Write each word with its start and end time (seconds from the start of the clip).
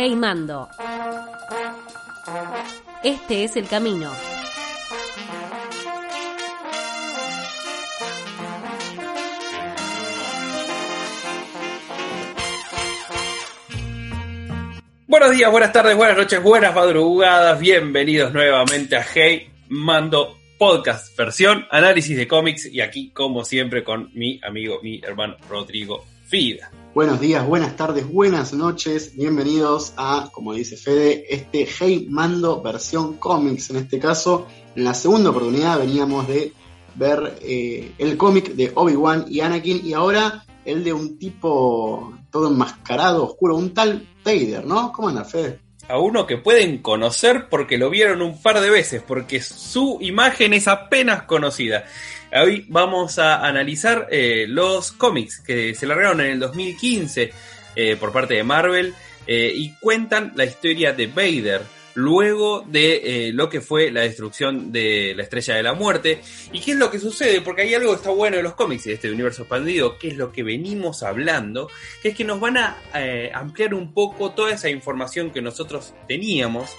Hey 0.00 0.14
Mando. 0.14 0.68
Este 3.02 3.42
es 3.42 3.56
el 3.56 3.66
camino. 3.66 4.12
Buenos 15.08 15.32
días, 15.32 15.50
buenas 15.50 15.72
tardes, 15.72 15.96
buenas 15.96 16.16
noches, 16.16 16.40
buenas 16.44 16.72
madrugadas. 16.72 17.58
Bienvenidos 17.58 18.32
nuevamente 18.32 18.94
a 18.94 19.02
Hey 19.02 19.50
Mando 19.66 20.38
Podcast, 20.60 21.18
versión 21.18 21.66
análisis 21.72 22.16
de 22.16 22.28
cómics. 22.28 22.66
Y 22.66 22.82
aquí, 22.82 23.10
como 23.10 23.44
siempre, 23.44 23.82
con 23.82 24.12
mi 24.14 24.38
amigo, 24.44 24.78
mi 24.80 25.00
hermano 25.02 25.36
Rodrigo 25.48 26.04
Fida. 26.28 26.70
Buenos 26.94 27.20
días, 27.20 27.46
buenas 27.46 27.76
tardes, 27.76 28.10
buenas 28.10 28.54
noches. 28.54 29.14
Bienvenidos 29.14 29.92
a, 29.96 30.30
como 30.32 30.54
dice 30.54 30.76
Fede, 30.76 31.26
este 31.28 31.66
Hey 31.66 32.06
Mando 32.10 32.62
versión 32.62 33.18
cómics. 33.18 33.70
En 33.70 33.76
este 33.76 33.98
caso, 33.98 34.46
en 34.74 34.84
la 34.84 34.94
segunda 34.94 35.30
oportunidad 35.30 35.78
veníamos 35.78 36.26
de 36.26 36.52
ver 36.94 37.38
eh, 37.42 37.92
el 37.98 38.16
cómic 38.16 38.54
de 38.54 38.72
Obi-Wan 38.74 39.26
y 39.28 39.40
Anakin 39.40 39.86
y 39.86 39.92
ahora 39.92 40.44
el 40.64 40.82
de 40.82 40.92
un 40.94 41.18
tipo 41.18 42.14
todo 42.30 42.48
enmascarado, 42.48 43.24
oscuro, 43.24 43.54
un 43.56 43.74
tal 43.74 44.08
Vader, 44.24 44.64
¿no? 44.64 44.90
¿Cómo 44.90 45.08
anda, 45.08 45.24
Fede? 45.24 45.60
A 45.88 45.98
uno 45.98 46.26
que 46.26 46.38
pueden 46.38 46.78
conocer 46.78 47.48
porque 47.48 47.78
lo 47.78 47.90
vieron 47.90 48.22
un 48.22 48.40
par 48.42 48.60
de 48.60 48.70
veces, 48.70 49.02
porque 49.06 49.40
su 49.40 49.98
imagen 50.00 50.52
es 50.52 50.66
apenas 50.68 51.22
conocida. 51.22 51.84
Hoy 52.30 52.66
vamos 52.68 53.18
a 53.18 53.46
analizar 53.46 54.06
eh, 54.10 54.44
los 54.46 54.92
cómics 54.92 55.40
que 55.40 55.74
se 55.74 55.86
largaron 55.86 56.20
en 56.20 56.32
el 56.32 56.38
2015 56.40 57.32
eh, 57.74 57.96
por 57.96 58.12
parte 58.12 58.34
de 58.34 58.44
Marvel 58.44 58.92
eh, 59.26 59.50
y 59.54 59.72
cuentan 59.80 60.32
la 60.34 60.44
historia 60.44 60.92
de 60.92 61.06
Vader 61.06 61.62
luego 61.94 62.64
de 62.68 63.30
lo 63.32 63.48
que 63.48 63.62
fue 63.62 63.90
la 63.90 64.02
destrucción 64.02 64.70
de 64.70 65.14
la 65.16 65.22
Estrella 65.22 65.56
de 65.56 65.62
la 65.62 65.72
Muerte. 65.72 66.20
¿Y 66.52 66.60
qué 66.60 66.72
es 66.72 66.76
lo 66.76 66.90
que 66.90 67.00
sucede? 67.00 67.40
Porque 67.40 67.62
hay 67.62 67.74
algo 67.74 67.90
que 67.90 67.96
está 67.96 68.10
bueno 68.10 68.36
en 68.36 68.44
los 68.44 68.54
cómics 68.54 68.84
de 68.84 68.92
este 68.92 69.10
universo 69.10 69.42
expandido, 69.42 69.98
que 69.98 70.08
es 70.08 70.16
lo 70.16 70.30
que 70.30 70.44
venimos 70.44 71.02
hablando, 71.02 71.68
que 72.00 72.10
es 72.10 72.14
que 72.14 72.22
nos 72.24 72.38
van 72.38 72.56
a 72.58 72.76
ampliar 73.34 73.74
un 73.74 73.92
poco 73.92 74.30
toda 74.30 74.52
esa 74.52 74.68
información 74.68 75.32
que 75.32 75.42
nosotros 75.42 75.92
teníamos 76.06 76.76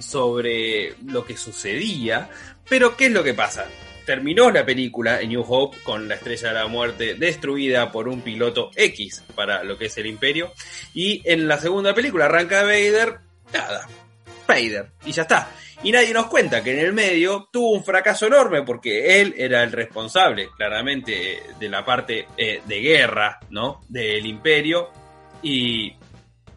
sobre 0.00 0.96
lo 1.04 1.24
que 1.24 1.36
sucedía. 1.36 2.30
Pero 2.68 2.96
¿qué 2.96 3.06
es 3.06 3.12
lo 3.12 3.22
que 3.22 3.34
pasa? 3.34 3.68
Terminó 4.08 4.50
la 4.50 4.64
película 4.64 5.20
en 5.20 5.28
New 5.28 5.44
Hope 5.46 5.76
con 5.82 6.08
la 6.08 6.14
estrella 6.14 6.48
de 6.48 6.54
la 6.54 6.66
muerte 6.66 7.14
destruida 7.16 7.92
por 7.92 8.08
un 8.08 8.22
piloto 8.22 8.70
X 8.74 9.22
para 9.34 9.62
lo 9.62 9.76
que 9.76 9.84
es 9.84 9.98
el 9.98 10.06
imperio. 10.06 10.50
Y 10.94 11.20
en 11.30 11.46
la 11.46 11.58
segunda 11.58 11.92
película 11.92 12.24
arranca 12.24 12.62
Vader, 12.62 13.18
nada, 13.52 13.86
Vader, 14.46 14.92
y 15.04 15.12
ya 15.12 15.22
está. 15.22 15.50
Y 15.82 15.92
nadie 15.92 16.14
nos 16.14 16.28
cuenta 16.28 16.64
que 16.64 16.72
en 16.72 16.86
el 16.86 16.94
medio 16.94 17.50
tuvo 17.52 17.72
un 17.72 17.84
fracaso 17.84 18.28
enorme 18.28 18.62
porque 18.62 19.20
él 19.20 19.34
era 19.36 19.62
el 19.62 19.72
responsable, 19.72 20.48
claramente, 20.56 21.42
de 21.60 21.68
la 21.68 21.84
parte 21.84 22.28
eh, 22.38 22.62
de 22.64 22.80
guerra, 22.80 23.38
¿no? 23.50 23.82
Del 23.90 24.24
imperio. 24.24 24.88
Y 25.42 25.92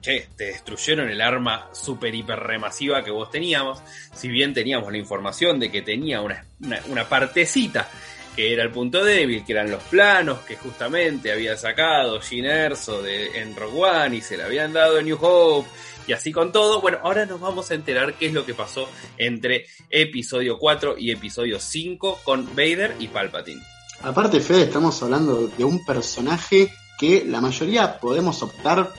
che, 0.02 0.28
te 0.36 0.46
destruyeron 0.46 1.10
el 1.10 1.22
arma 1.22 1.70
super 1.72 2.14
hiper 2.14 2.40
remasiva 2.40 3.04
que 3.04 3.12
vos 3.12 3.30
teníamos. 3.30 3.82
Si 4.14 4.28
bien 4.28 4.54
teníamos 4.54 4.92
la 4.92 4.98
información 4.98 5.60
de 5.60 5.72
que 5.72 5.82
tenía 5.82 6.22
una, 6.22 6.46
una, 6.90 7.08
partecita 7.08 7.88
que 8.36 8.54
era 8.54 8.64
el 8.64 8.72
punto 8.72 9.04
débil, 9.04 9.44
que 9.46 9.54
eran 9.54 9.70
los 9.70 9.84
planos 9.84 10.40
que 10.40 10.56
justamente 10.56 11.32
había 11.32 11.58
sacado 11.58 12.20
Gene 12.22 12.50
Erso 12.50 13.02
de, 13.02 13.42
en 13.42 13.56
Rogue 13.56 13.82
One 13.82 14.16
y 14.18 14.22
se 14.22 14.38
le 14.38 14.44
habían 14.44 14.74
dado 14.74 14.98
en 14.98 15.06
New 15.06 15.18
Hope 15.22 15.70
y 16.08 16.14
así 16.14 16.32
con 16.32 16.52
todo. 16.52 16.82
Bueno, 16.82 17.00
ahora 17.04 17.26
nos 17.26 17.40
vamos 17.40 17.70
a 17.72 17.76
enterar 17.76 18.16
qué 18.16 18.28
es 18.28 18.34
lo 18.34 18.46
que 18.46 18.54
pasó 18.54 18.90
entre 19.18 19.68
episodio 19.90 20.58
4 20.58 20.98
y 20.98 21.12
episodio 21.12 21.60
5 21.60 22.22
con 22.24 22.48
Vader 22.56 22.96
y 23.00 23.08
Palpatine. 23.08 23.62
Aparte, 24.04 24.40
Fede, 24.40 24.64
estamos 24.64 25.02
hablando 25.04 25.48
de 25.48 25.64
un 25.64 25.86
personaje 25.86 26.72
que 26.98 27.24
la 27.26 27.42
mayoría 27.42 28.00
podemos 28.00 28.42
optar 28.42 28.92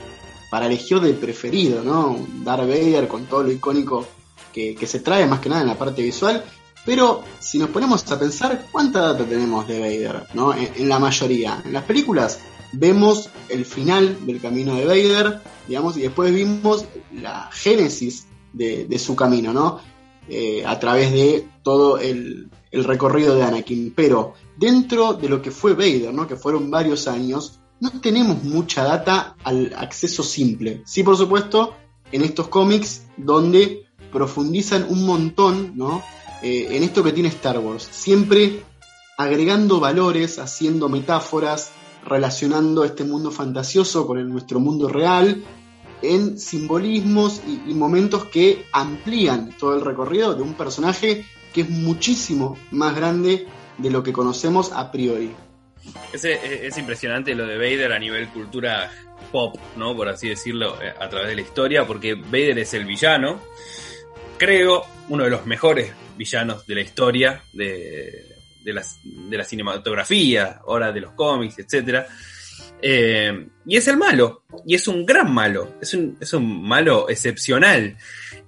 para 0.52 0.66
elegir 0.66 1.00
de 1.00 1.14
preferido, 1.14 1.82
¿no? 1.82 2.26
Darth 2.44 2.68
Vader 2.68 3.08
con 3.08 3.24
todo 3.24 3.42
lo 3.42 3.50
icónico 3.50 4.06
que, 4.52 4.76
se 4.86 5.00
trae, 5.00 5.24
más 5.24 5.40
que 5.40 5.48
nada 5.48 5.62
en 5.62 5.68
la 5.68 5.78
parte 5.78 6.02
visual. 6.02 6.44
Pero 6.84 7.24
si 7.38 7.58
nos 7.58 7.70
ponemos 7.70 8.12
a 8.12 8.20
pensar, 8.20 8.66
¿cuánta 8.70 9.00
data 9.00 9.24
tenemos 9.24 9.66
de 9.66 9.80
Vader? 9.80 10.26
¿no? 10.34 10.52
En, 10.52 10.90
la 10.90 10.98
mayoría. 10.98 11.62
En 11.64 11.72
las 11.72 11.84
películas 11.84 12.40
vemos 12.70 13.30
el 13.48 13.64
final 13.64 14.26
del 14.26 14.42
camino 14.42 14.74
de 14.74 14.84
Vader, 14.84 15.40
digamos, 15.66 15.96
y 15.96 16.02
después 16.02 16.34
vimos 16.34 16.84
la 17.14 17.48
génesis 17.50 18.26
de, 18.52 18.98
su 18.98 19.16
camino, 19.16 19.54
¿no? 19.54 19.80
Eh, 20.28 20.64
a 20.66 20.78
través 20.78 21.12
de 21.12 21.48
todo 21.62 21.96
el, 21.96 22.50
el 22.70 22.84
recorrido 22.84 23.36
de 23.36 23.44
Anakin. 23.44 23.94
Pero 23.96 24.34
dentro 24.58 25.14
de 25.14 25.30
lo 25.30 25.40
que 25.40 25.50
fue 25.50 25.72
Vader, 25.72 26.12
¿no? 26.12 26.26
Que 26.26 26.36
fueron 26.36 26.70
varios 26.70 27.08
años, 27.08 27.58
no 27.82 27.90
tenemos 28.00 28.44
mucha 28.44 28.84
data 28.84 29.34
al 29.42 29.74
acceso 29.76 30.22
simple. 30.22 30.82
Sí, 30.86 31.02
por 31.02 31.16
supuesto, 31.16 31.74
en 32.12 32.22
estos 32.22 32.46
cómics 32.46 33.06
donde 33.16 33.88
profundizan 34.12 34.86
un 34.88 35.04
montón, 35.04 35.72
¿no? 35.74 36.00
Eh, 36.44 36.68
en 36.70 36.84
esto 36.84 37.02
que 37.02 37.10
tiene 37.10 37.28
Star 37.30 37.58
Wars. 37.58 37.88
Siempre 37.90 38.62
agregando 39.18 39.80
valores, 39.80 40.38
haciendo 40.38 40.88
metáforas, 40.88 41.72
relacionando 42.06 42.84
este 42.84 43.02
mundo 43.02 43.32
fantasioso 43.32 44.06
con 44.06 44.28
nuestro 44.30 44.60
mundo 44.60 44.88
real, 44.88 45.42
en 46.02 46.38
simbolismos 46.38 47.40
y, 47.48 47.74
momentos 47.74 48.26
que 48.26 48.64
amplían 48.72 49.56
todo 49.58 49.74
el 49.74 49.80
recorrido 49.80 50.36
de 50.36 50.42
un 50.42 50.54
personaje 50.54 51.26
que 51.52 51.62
es 51.62 51.70
muchísimo 51.70 52.56
más 52.70 52.94
grande 52.94 53.48
de 53.78 53.90
lo 53.90 54.04
que 54.04 54.12
conocemos 54.12 54.70
a 54.70 54.92
priori. 54.92 55.32
Es, 56.12 56.78
impresionante 56.78 57.34
lo 57.34 57.46
de 57.46 57.56
Vader 57.56 57.92
a 57.92 57.98
nivel 57.98 58.28
cultura 58.28 58.90
pop, 59.30 59.56
¿no? 59.76 59.96
Por 59.96 60.08
así 60.08 60.28
decirlo, 60.28 60.80
eh, 60.82 60.92
a 60.98 61.08
través 61.08 61.28
de 61.28 61.36
la 61.36 61.40
historia, 61.40 61.86
porque 61.86 62.14
Vader 62.14 62.58
es 62.58 62.74
el 62.74 62.84
villano, 62.84 63.40
creo, 64.38 64.84
uno 65.08 65.24
de 65.24 65.30
los 65.30 65.46
mejores 65.46 65.92
villanos 66.16 66.66
de 66.66 66.74
la 66.74 66.80
historia, 66.80 67.42
de, 67.52 68.36
de, 68.60 68.72
la 68.72 69.44
cinematografía, 69.44 70.60
ahora 70.66 70.92
de 70.92 71.00
los 71.00 71.12
cómics, 71.12 71.58
etcétera. 71.58 72.06
Eh, 72.82 73.48
y 73.64 73.76
es 73.76 73.86
el 73.86 73.96
malo, 73.96 74.42
y 74.66 74.74
es 74.74 74.88
un 74.88 75.06
gran 75.06 75.32
malo, 75.32 75.76
es 75.80 75.94
un, 75.94 76.18
es 76.20 76.32
un 76.32 76.66
malo 76.66 77.08
excepcional. 77.08 77.96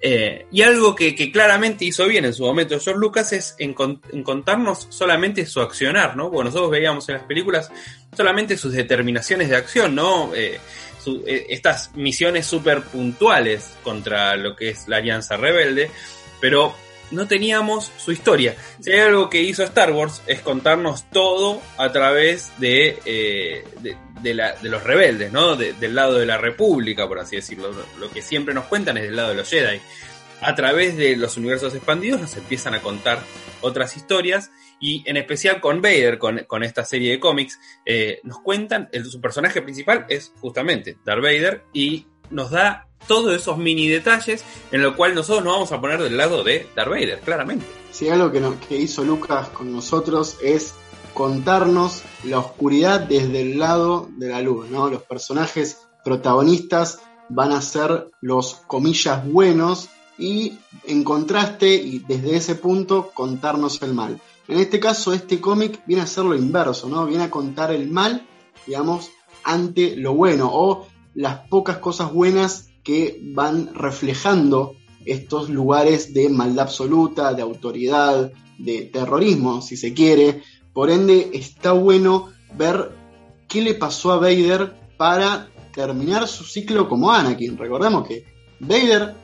Eh, 0.01 0.47
y 0.51 0.63
algo 0.63 0.95
que, 0.95 1.15
claramente 1.33 1.85
hizo 1.85 2.07
bien 2.07 2.25
en 2.25 2.35
su 2.35 2.43
momento 2.43 2.79
George 2.79 3.01
Lucas 3.01 3.33
es 3.33 3.55
en, 3.59 3.73
contarnos 3.73 4.89
solamente 4.91 5.47
su 5.47 5.61
accionar, 5.61 6.17
¿no? 6.17 6.31
Porque 6.31 6.45
nosotros 6.45 6.71
veíamos 6.71 7.09
en 7.09 7.15
las 7.15 7.25
películas 7.25 7.71
solamente 8.15 8.59
sus 8.59 8.73
determinaciones 8.73 9.49
de 9.49 9.57
acción, 9.57 9.95
¿no? 9.95 10.35
Eh, 10.35 10.61
estas 11.49 11.95
misiones 11.95 12.47
súper 12.47 12.83
puntuales 12.83 13.71
contra 13.83 14.37
lo 14.37 14.57
que 14.57 14.71
es 14.71 14.89
la 14.89 14.97
Alianza 14.97 15.37
Rebelde, 15.37 15.91
pero 16.41 16.75
no 17.11 17.27
teníamos 17.27 17.93
su 17.97 18.13
historia. 18.13 18.57
Si 18.81 18.93
hay 18.93 19.01
algo 19.01 19.31
que 19.31 19.43
hizo 19.43 19.63
Star 19.63 19.93
Wars 19.93 20.23
es 20.27 20.41
contarnos 20.41 21.09
todo 21.11 21.61
a 21.77 21.93
través 21.93 22.53
de, 22.59 22.99
eh, 23.05 23.65
de, 24.23 24.35
los 24.63 24.83
rebeldes, 24.83 25.33
¿no? 25.33 25.57
del 25.57 25.95
lado 25.95 26.15
de 26.15 26.27
la 26.27 26.39
República, 26.39 27.07
por 27.07 27.19
así 27.19 27.37
decirlo. 27.37 27.73
Lo 27.99 28.11
que 28.11 28.23
siempre 28.23 28.55
nos 28.55 28.65
cuentan 28.65 28.97
es 28.97 29.05
del 29.05 29.17
lado 29.17 29.31
de 29.31 29.37
los 29.37 29.49
Jedi. 29.49 29.81
A 30.41 30.55
través 30.55 30.97
de 30.97 31.17
los 31.17 31.37
universos 31.37 31.75
expandidos 31.75 32.21
nos 32.21 32.37
empiezan 32.37 32.75
a 32.75 32.83
contar 32.83 33.19
otras 33.61 33.97
historias 33.97 34.51
y 34.81 35.03
en 35.07 35.17
especial 35.17 35.61
con 35.61 35.81
Vader, 35.81 36.19
con, 36.19 36.63
esta 36.63 36.85
serie 36.85 37.13
de 37.13 37.21
cómics, 37.21 37.59
eh, 37.87 38.21
nos 38.23 38.41
cuentan, 38.41 38.89
el, 38.93 39.07
su 39.07 39.21
personaje 39.21 39.63
principal 39.63 40.05
es 40.09 40.33
justamente 40.41 40.99
Darth 41.05 41.23
Vader 41.23 41.65
y 41.73 42.07
nos 42.31 42.51
da 42.51 42.89
todos 43.07 43.35
esos 43.35 43.59
mini 43.59 43.89
detalles 43.89 44.45
en 44.73 44.83
lo 44.83 44.97
cual 44.97 45.15
nosotros 45.15 45.45
nos 45.45 45.55
vamos 45.55 45.73
a 45.73 45.81
poner 45.81 46.03
del 46.03 46.17
lado 46.17 46.45
de 46.45 46.67
Darth 46.75 46.91
Vader, 46.91 47.21
claramente. 47.21 47.67
Sí, 47.91 48.09
algo 48.09 48.33
que, 48.33 48.77
hizo 48.77 49.05
Lucas 49.05 49.49
con 49.49 49.73
nosotros 49.73 50.39
es 50.43 50.75
contarnos 51.13 52.03
la 52.25 52.41
oscuridad 52.41 53.01
desde 53.01 53.43
el 53.43 53.59
lado 53.59 54.09
de 54.17 54.31
la 54.31 54.41
luz, 54.41 54.69
¿no? 54.69 54.91
Los 54.91 55.03
personajes 55.03 55.87
protagonistas 56.05 57.01
van 57.29 57.53
a 57.53 57.63
ser 57.63 58.11
los 58.21 58.57
comillas 58.67 59.27
buenos 59.27 59.89
y 60.19 60.59
en 60.85 61.05
contraste 61.05 61.73
y 61.75 62.01
desde 62.01 62.37
ese 62.37 62.55
punto 62.57 63.11
contarnos 63.15 63.81
el 63.83 63.95
mal. 63.95 64.21
En 64.49 64.59
este 64.59 64.79
caso 64.81 65.13
este 65.13 65.41
cómic 65.41 65.81
viene 65.87 66.03
a 66.03 66.07
ser 66.07 66.25
lo 66.25 66.35
inverso, 66.35 66.89
¿no? 66.89 67.07
Viene 67.07 67.25
a 67.25 67.31
contar 67.31 67.73
el 67.73 67.91
mal, 67.91 68.27
digamos, 68.67 69.11
ante 69.45 69.97
lo 69.97 70.15
bueno 70.15 70.51
o 70.53 70.87
las 71.15 71.47
pocas 71.49 71.79
cosas 71.79 72.13
buenas 72.13 72.69
que 72.85 73.19
van 73.23 73.75
reflejando 73.75 74.77
estos 75.05 75.49
lugares 75.51 76.15
de 76.15 76.29
maldad 76.29 76.67
absoluta, 76.67 77.35
de 77.35 77.43
autoridad, 77.43 78.33
de 78.59 78.83
terrorismo, 78.83 79.61
si 79.63 79.77
se 79.77 79.93
quiere. 79.93 80.43
Por 80.73 80.91
ende, 80.91 81.31
está 81.33 81.73
bueno 81.73 82.29
ver 82.57 82.93
qué 83.49 83.63
le 83.63 83.75
pasó 83.75 84.13
a 84.13 84.19
Vader 84.19 84.75
para 84.97 85.49
terminar 85.75 86.29
su 86.29 86.45
ciclo 86.45 86.89
como 86.89 87.11
Anakin. 87.11 87.57
Recordemos 87.57 88.07
que 88.07 88.25
Vader 88.61 89.15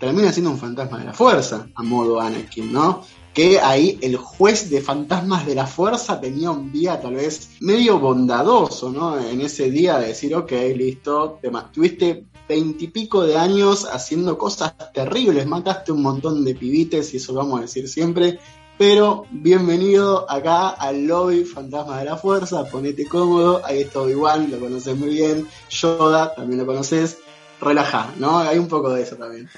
termina 0.00 0.32
siendo 0.32 0.50
un 0.50 0.58
fantasma 0.58 0.98
de 0.98 1.04
la 1.04 1.12
fuerza, 1.12 1.68
a 1.74 1.82
modo 1.82 2.20
Anakin, 2.20 2.72
¿no? 2.72 3.02
Que 3.34 3.60
ahí 3.60 3.98
el 4.00 4.16
juez 4.16 4.70
de 4.70 4.80
fantasmas 4.80 5.46
de 5.46 5.54
la 5.54 5.66
fuerza 5.66 6.20
tenía 6.20 6.50
un 6.50 6.72
día 6.72 7.00
tal 7.00 7.14
vez 7.14 7.50
medio 7.60 7.98
bondadoso, 7.98 8.90
¿no? 8.90 9.18
En 9.18 9.40
ese 9.40 9.70
día 9.70 9.98
de 9.98 10.08
decir, 10.08 10.34
ok, 10.34 10.52
listo, 10.74 11.38
te 11.40 11.50
tuviste 11.72 12.26
veintipico 12.48 13.24
de 13.24 13.36
años 13.36 13.86
haciendo 13.92 14.38
cosas 14.38 14.74
terribles, 14.92 15.46
mataste 15.46 15.92
un 15.92 16.02
montón 16.02 16.44
de 16.44 16.54
pibites, 16.54 17.12
y 17.12 17.18
eso 17.18 17.32
lo 17.32 17.40
vamos 17.40 17.58
a 17.58 17.62
decir 17.62 17.88
siempre, 17.88 18.38
pero 18.78 19.26
bienvenido 19.30 20.30
acá 20.30 20.68
al 20.70 21.06
lobby 21.06 21.44
Fantasma 21.44 21.98
de 21.98 22.06
la 22.06 22.16
Fuerza, 22.16 22.64
ponete 22.64 23.06
cómodo, 23.06 23.60
ahí 23.64 23.80
está 23.80 24.00
Obi-Wan, 24.00 24.50
lo 24.50 24.58
conoces 24.58 24.96
muy 24.96 25.10
bien, 25.10 25.46
Yoda, 25.68 26.34
también 26.34 26.60
lo 26.60 26.66
conoces, 26.66 27.18
relaja, 27.60 28.14
¿no? 28.18 28.38
Hay 28.38 28.58
un 28.58 28.68
poco 28.68 28.90
de 28.90 29.02
eso 29.02 29.16
también. 29.16 29.48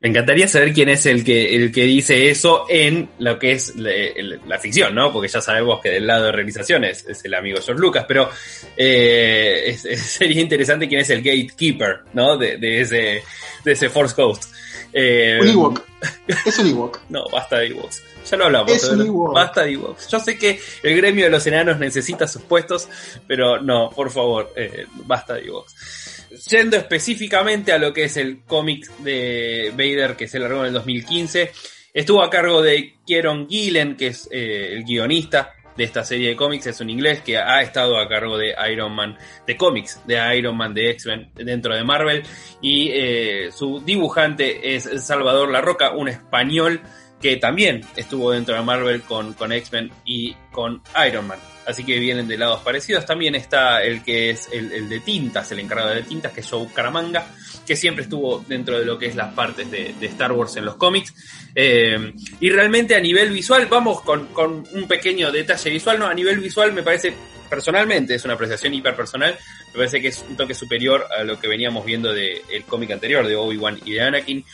Me 0.00 0.10
encantaría 0.10 0.46
saber 0.46 0.72
quién 0.72 0.88
es 0.90 1.06
el 1.06 1.24
que, 1.24 1.56
el 1.56 1.72
que 1.72 1.82
dice 1.82 2.30
eso 2.30 2.66
en 2.68 3.10
lo 3.18 3.36
que 3.36 3.50
es 3.50 3.74
la, 3.74 4.58
ficción, 4.60 4.94
¿no? 4.94 5.12
Porque 5.12 5.26
ya 5.26 5.40
sabemos 5.40 5.80
que 5.80 5.90
del 5.90 6.06
lado 6.06 6.26
de 6.26 6.32
realizaciones 6.32 7.04
es 7.08 7.24
el 7.24 7.34
amigo 7.34 7.58
George 7.60 7.80
Lucas, 7.80 8.04
pero 8.06 8.30
eh, 8.76 9.76
sería 9.96 10.40
interesante 10.40 10.86
quién 10.86 11.00
es 11.00 11.10
el 11.10 11.20
gatekeeper, 11.20 12.02
¿no? 12.12 12.36
De, 12.36 12.58
de, 12.58 12.80
ese, 12.80 13.24
de 13.64 13.72
ese 13.72 13.88
Force 13.88 14.14
Coast. 14.14 14.44
Eh, 14.92 15.38
un 15.40 15.48
Ewok. 15.48 15.82
Es 16.46 16.58
un 16.60 16.68
Ewok. 16.68 17.00
no, 17.08 17.24
basta 17.32 17.58
de 17.58 17.66
Ewoks. 17.66 18.02
Ya 18.30 18.36
lo 18.36 18.44
hablamos. 18.44 18.72
Es 18.72 18.84
un 18.84 19.04
Ewok. 19.04 19.34
Basta 19.34 19.62
de 19.64 19.72
Ewoks. 19.72 20.08
Yo 20.08 20.20
sé 20.20 20.38
que 20.38 20.60
el 20.82 20.96
gremio 20.96 21.24
de 21.24 21.30
los 21.30 21.46
enanos 21.46 21.78
necesita 21.78 22.28
sus 22.28 22.42
puestos, 22.42 22.88
pero 23.26 23.60
no, 23.60 23.90
por 23.90 24.10
favor, 24.10 24.52
eh, 24.56 24.86
basta 25.06 25.34
de 25.34 25.46
Ewoks. 25.46 26.17
Yendo 26.50 26.76
específicamente 26.76 27.72
a 27.72 27.78
lo 27.78 27.92
que 27.92 28.04
es 28.04 28.16
el 28.16 28.42
cómic 28.44 28.88
de 28.98 29.72
Vader 29.72 30.16
que 30.16 30.28
se 30.28 30.38
largó 30.38 30.60
en 30.60 30.66
el 30.66 30.72
2015, 30.74 31.52
estuvo 31.94 32.22
a 32.22 32.30
cargo 32.30 32.62
de 32.62 32.94
Kieron 33.06 33.48
Gillen, 33.48 33.96
que 33.96 34.08
es 34.08 34.28
eh, 34.30 34.74
el 34.74 34.84
guionista 34.84 35.54
de 35.76 35.84
esta 35.84 36.04
serie 36.04 36.30
de 36.30 36.36
cómics, 36.36 36.66
es 36.66 36.80
un 36.80 36.90
inglés 36.90 37.22
que 37.22 37.38
ha 37.38 37.62
estado 37.62 37.98
a 37.98 38.08
cargo 38.08 38.36
de 38.36 38.52
Iron 38.70 38.92
Man, 38.92 39.16
de 39.46 39.56
cómics, 39.56 40.00
de 40.06 40.36
Iron 40.36 40.56
Man, 40.56 40.74
de 40.74 40.90
X-Men 40.90 41.30
dentro 41.36 41.74
de 41.74 41.84
Marvel, 41.84 42.24
y 42.60 42.90
eh, 42.92 43.50
su 43.52 43.80
dibujante 43.80 44.74
es 44.74 44.90
Salvador 45.04 45.50
La 45.50 45.60
Roca, 45.60 45.92
un 45.92 46.08
español 46.08 46.80
que 47.22 47.36
también 47.36 47.82
estuvo 47.96 48.32
dentro 48.32 48.56
de 48.56 48.62
Marvel 48.62 49.02
con, 49.02 49.34
con 49.34 49.52
X-Men 49.52 49.92
y 50.04 50.34
con 50.50 50.82
Iron 51.06 51.28
Man 51.28 51.38
así 51.68 51.84
que 51.84 51.98
vienen 51.98 52.26
de 52.26 52.38
lados 52.38 52.62
parecidos. 52.62 53.04
También 53.04 53.34
está 53.34 53.82
el 53.82 54.02
que 54.02 54.30
es 54.30 54.48
el, 54.50 54.88
de 54.88 55.00
tintas, 55.00 55.52
el 55.52 55.60
encargado 55.60 55.94
de 55.94 56.02
tintas, 56.02 56.32
que 56.32 56.40
es 56.40 56.50
Joe 56.50 56.66
Caramanga, 56.74 57.26
que 57.66 57.76
siempre 57.76 58.04
estuvo 58.04 58.42
dentro 58.48 58.78
de 58.78 58.86
lo 58.86 58.98
que 58.98 59.06
es 59.06 59.14
las 59.14 59.34
partes 59.34 59.70
de, 59.70 59.94
Star 60.00 60.32
Wars 60.32 60.56
en 60.56 60.64
los 60.64 60.76
cómics. 60.76 61.14
Eh, 61.54 62.14
y 62.40 62.50
realmente 62.50 62.94
a 62.94 63.00
nivel 63.00 63.30
visual, 63.30 63.66
vamos 63.66 64.00
con, 64.00 64.28
un 64.72 64.88
pequeño 64.88 65.30
detalle 65.30 65.70
visual, 65.70 65.98
no, 65.98 66.06
a 66.06 66.14
nivel 66.14 66.40
visual 66.40 66.72
me 66.72 66.82
parece 66.82 67.12
personalmente, 67.50 68.14
es 68.14 68.24
una 68.24 68.34
apreciación 68.34 68.74
hiperpersonal, 68.74 69.36
me 69.68 69.72
parece 69.72 70.00
que 70.00 70.08
es 70.08 70.24
un 70.28 70.36
toque 70.36 70.54
superior 70.54 71.06
a 71.18 71.24
lo 71.24 71.38
que 71.38 71.48
veníamos 71.48 71.84
viendo 71.84 72.12
del 72.12 72.64
cómic 72.66 72.90
anterior 72.92 73.26
de 73.26 73.36
Obi-Wan 73.36 73.80
y 73.84 73.92
de 73.92 74.00
Anakin. 74.00 74.44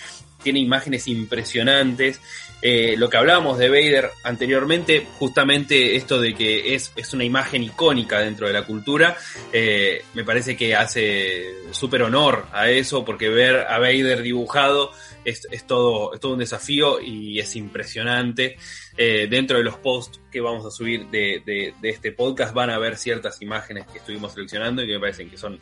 Tiene 0.42 0.58
imágenes 0.58 1.08
impresionantes, 1.08 2.20
eh, 2.66 2.96
lo 2.96 3.10
que 3.10 3.18
hablábamos 3.18 3.58
de 3.58 3.68
Vader 3.68 4.10
anteriormente, 4.22 5.06
justamente 5.18 5.96
esto 5.96 6.18
de 6.18 6.34
que 6.34 6.74
es, 6.74 6.92
es 6.96 7.12
una 7.12 7.22
imagen 7.22 7.62
icónica 7.62 8.20
dentro 8.20 8.46
de 8.46 8.54
la 8.54 8.62
cultura, 8.62 9.18
eh, 9.52 10.02
me 10.14 10.24
parece 10.24 10.56
que 10.56 10.74
hace 10.74 11.44
súper 11.72 12.02
honor 12.04 12.46
a 12.52 12.70
eso, 12.70 13.04
porque 13.04 13.28
ver 13.28 13.66
a 13.68 13.78
Vader 13.78 14.22
dibujado 14.22 14.92
es, 15.26 15.46
es, 15.50 15.66
todo, 15.66 16.14
es 16.14 16.20
todo 16.20 16.32
un 16.32 16.38
desafío 16.38 17.02
y 17.02 17.38
es 17.38 17.54
impresionante. 17.54 18.56
Eh, 18.96 19.26
dentro 19.28 19.58
de 19.58 19.64
los 19.64 19.76
posts 19.78 20.20
que 20.30 20.40
vamos 20.40 20.64
a 20.64 20.70
subir 20.70 21.08
de, 21.08 21.42
de, 21.44 21.74
este 21.90 22.12
podcast 22.12 22.54
van 22.54 22.70
a 22.70 22.78
ver 22.78 22.96
ciertas 22.96 23.42
imágenes 23.42 23.86
que 23.86 23.98
estuvimos 23.98 24.34
seleccionando 24.34 24.82
y 24.82 24.86
que 24.86 24.92
me 24.94 25.00
parecen 25.00 25.28
que 25.28 25.36
son 25.36 25.58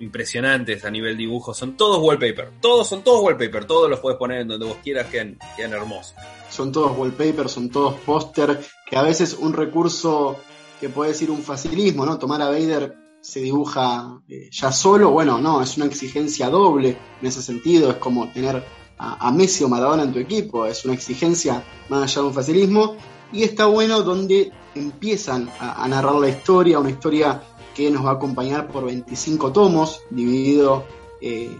impresionantes 0.00 0.84
a 0.84 0.90
nivel 0.90 1.16
dibujo. 1.16 1.54
Son 1.54 1.76
todos 1.76 2.02
wallpaper, 2.02 2.50
todos 2.60 2.88
son 2.88 3.04
todos 3.04 3.22
wallpaper, 3.22 3.66
todos 3.66 3.88
los 3.88 4.00
puedes 4.00 4.18
poner 4.18 4.40
en 4.40 4.48
donde 4.48 4.66
vos 4.66 4.78
quieras, 4.82 5.06
quedan, 5.06 5.38
quedan 5.56 5.74
hermosos. 5.74 6.14
Son 6.50 6.72
todos 6.72 6.96
wallpaper, 6.98 7.48
son 7.48 7.70
todos 7.70 7.94
póster, 8.00 8.58
que 8.84 8.96
a 8.96 9.02
veces 9.02 9.34
un 9.34 9.52
recurso 9.52 10.40
que 10.80 10.88
puede 10.88 11.14
ser 11.14 11.30
un 11.30 11.42
facilismo, 11.42 12.04
¿no? 12.04 12.18
Tomar 12.18 12.42
a 12.42 12.46
Vader 12.46 12.96
se 13.20 13.38
dibuja 13.38 14.20
eh, 14.28 14.48
ya 14.50 14.72
solo, 14.72 15.10
bueno, 15.12 15.38
no, 15.38 15.62
es 15.62 15.76
una 15.76 15.86
exigencia 15.86 16.50
doble 16.50 16.96
en 17.20 17.28
ese 17.28 17.40
sentido, 17.40 17.90
es 17.90 17.96
como 17.98 18.28
tener 18.32 18.64
a, 18.98 19.30
Messi 19.32 19.64
o 19.64 19.68
Maradona 19.68 20.04
en 20.04 20.12
tu 20.12 20.18
equipo, 20.18 20.66
es 20.66 20.84
una 20.84 20.94
exigencia 20.94 21.64
más 21.88 22.02
allá 22.02 22.22
de 22.22 22.28
un 22.28 22.34
facilismo, 22.34 22.96
y 23.32 23.42
está 23.42 23.66
bueno 23.66 24.02
donde 24.02 24.52
empiezan 24.74 25.50
a, 25.58 25.86
narrar 25.88 26.14
la 26.16 26.28
historia, 26.28 26.78
una 26.78 26.90
historia 26.90 27.42
que 27.74 27.90
nos 27.90 28.04
va 28.04 28.10
a 28.10 28.14
acompañar 28.14 28.68
por 28.68 28.84
25 28.84 29.52
tomos, 29.52 30.00
dividido 30.10 30.84
eh, 31.20 31.56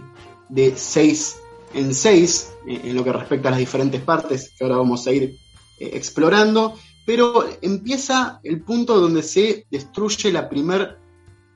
de 0.49 0.73
6 0.75 1.37
en 1.73 1.93
6, 1.93 2.53
eh, 2.67 2.81
en 2.85 2.95
lo 2.95 3.03
que 3.03 3.11
respecta 3.11 3.49
a 3.49 3.51
las 3.51 3.59
diferentes 3.59 4.01
partes 4.01 4.53
que 4.57 4.63
ahora 4.63 4.77
vamos 4.77 5.07
a 5.07 5.11
ir 5.11 5.23
eh, 5.79 5.91
explorando, 5.93 6.75
pero 7.05 7.45
empieza 7.61 8.39
el 8.43 8.61
punto 8.61 8.99
donde 8.99 9.23
se 9.23 9.65
destruye 9.69 10.31
la 10.31 10.47
primer 10.47 10.99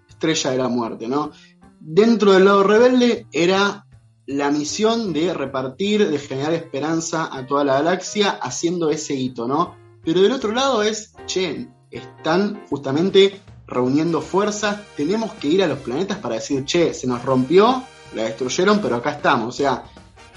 estrella 0.09 0.51
de 0.51 0.57
la 0.57 0.68
muerte, 0.68 1.07
¿no? 1.07 1.31
Dentro 1.80 2.33
del 2.33 2.45
lado 2.45 2.63
rebelde 2.63 3.27
era 3.31 3.87
la 4.27 4.51
misión 4.51 5.13
de 5.13 5.33
repartir, 5.33 6.09
de 6.09 6.19
generar 6.19 6.53
esperanza 6.53 7.29
a 7.31 7.47
toda 7.47 7.63
la 7.63 7.75
galaxia 7.75 8.29
haciendo 8.29 8.89
ese 8.89 9.15
hito, 9.15 9.47
¿no? 9.47 9.75
Pero 10.03 10.21
del 10.21 10.33
otro 10.33 10.51
lado 10.51 10.83
es, 10.83 11.13
che, 11.25 11.68
están 11.89 12.65
justamente 12.69 13.41
reuniendo 13.65 14.21
fuerzas, 14.21 14.81
tenemos 14.95 15.33
que 15.33 15.47
ir 15.47 15.63
a 15.63 15.68
los 15.68 15.79
planetas 15.79 16.18
para 16.18 16.35
decir, 16.35 16.65
che, 16.65 16.94
se 16.94 17.07
nos 17.07 17.24
rompió, 17.24 17.83
la 18.13 18.24
destruyeron, 18.24 18.79
pero 18.79 18.97
acá 18.97 19.12
estamos. 19.12 19.47
O 19.47 19.57
sea, 19.57 19.85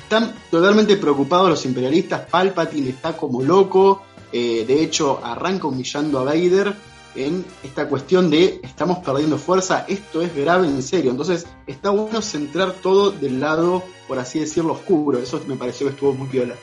están 0.00 0.34
totalmente 0.50 0.96
preocupados 0.96 1.48
los 1.48 1.66
imperialistas, 1.66 2.28
Palpatine 2.30 2.90
está 2.90 3.16
como 3.16 3.42
loco, 3.42 4.02
eh, 4.32 4.64
de 4.66 4.82
hecho 4.82 5.20
arranca 5.22 5.66
humillando 5.66 6.20
a 6.20 6.24
Vader, 6.24 6.76
en 7.14 7.44
esta 7.62 7.88
cuestión 7.88 8.30
de 8.30 8.60
estamos 8.62 8.98
perdiendo 8.98 9.38
fuerza, 9.38 9.84
esto 9.88 10.22
es 10.22 10.34
grave 10.34 10.66
en 10.66 10.82
serio. 10.82 11.10
Entonces 11.10 11.46
está 11.66 11.90
bueno 11.90 12.22
centrar 12.22 12.72
todo 12.74 13.10
del 13.10 13.40
lado, 13.40 13.82
por 14.08 14.18
así 14.18 14.40
decirlo, 14.40 14.74
oscuro. 14.74 15.18
Eso 15.18 15.42
me 15.46 15.56
pareció 15.56 15.86
que 15.86 15.94
estuvo 15.94 16.12
muy 16.12 16.28
viola. 16.28 16.54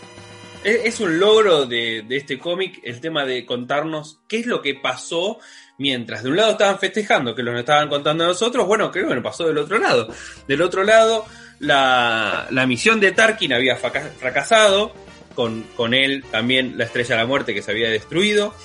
Es 0.63 1.00
un 1.00 1.20
logro 1.20 1.66
de, 1.66 2.06
este 2.10 2.38
cómic 2.38 2.82
el 2.84 3.00
tema 3.00 3.25
de 3.25 3.46
contarnos 3.46 4.20
qué 4.27 4.39
es 4.39 4.48
lo 4.48 4.62
que 4.62 4.74
pasó 4.75 5.39
mientras 5.77 6.24
de 6.24 6.30
un 6.30 6.36
lado 6.36 6.51
estaban 6.51 6.80
festejando, 6.80 7.36
que 7.36 7.44
lo 7.44 7.58
estaban 7.58 7.88
contando 7.88 8.24
a 8.24 8.27
nosotros, 8.27 8.66
bueno, 8.66 8.92
creo 8.92 9.08
que 9.08 9.22
pasó 9.22 9.48
del 9.48 9.60
otro 9.60 9.77
lado. 9.77 10.10
Del 10.48 10.62
otro 10.62 10.84
lado, 10.84 11.25
la, 11.60 12.48
la 12.50 12.66
misión 12.66 13.00
de 13.00 13.12
Tarkin 13.12 13.54
había 13.54 13.77
fracasado, 13.77 14.92
con, 15.36 15.63
con 15.75 15.94
él 15.94 16.25
también 16.32 16.77
la 16.77 16.86
estrella 16.86 17.16
de 17.16 17.22
la 17.22 17.27
muerte 17.27 17.54
que 17.54 17.62
se 17.62 17.70
había 17.70 17.89
destruido. 17.89 18.56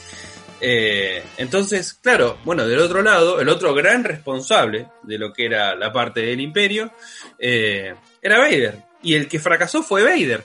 Eh, 0.65 1.25
entonces, 1.39 1.93
claro, 1.93 2.39
bueno, 2.45 2.65
del 2.69 2.79
otro 2.79 3.03
lado, 3.03 3.41
el 3.41 3.49
otro 3.49 3.75
gran 3.75 4.05
responsable 4.05 4.87
de 5.03 5.19
lo 5.19 5.33
que 5.33 5.47
era 5.47 5.75
la 5.75 5.93
parte 5.93 6.21
del 6.21 6.41
imperio 6.41 6.93
eh, 7.37 7.97
era 8.23 8.39
Vader. 8.39 8.77
Y 9.03 9.15
el 9.15 9.27
que 9.27 9.41
fracasó 9.41 9.83
fue 9.83 10.05
Vader 10.05 10.45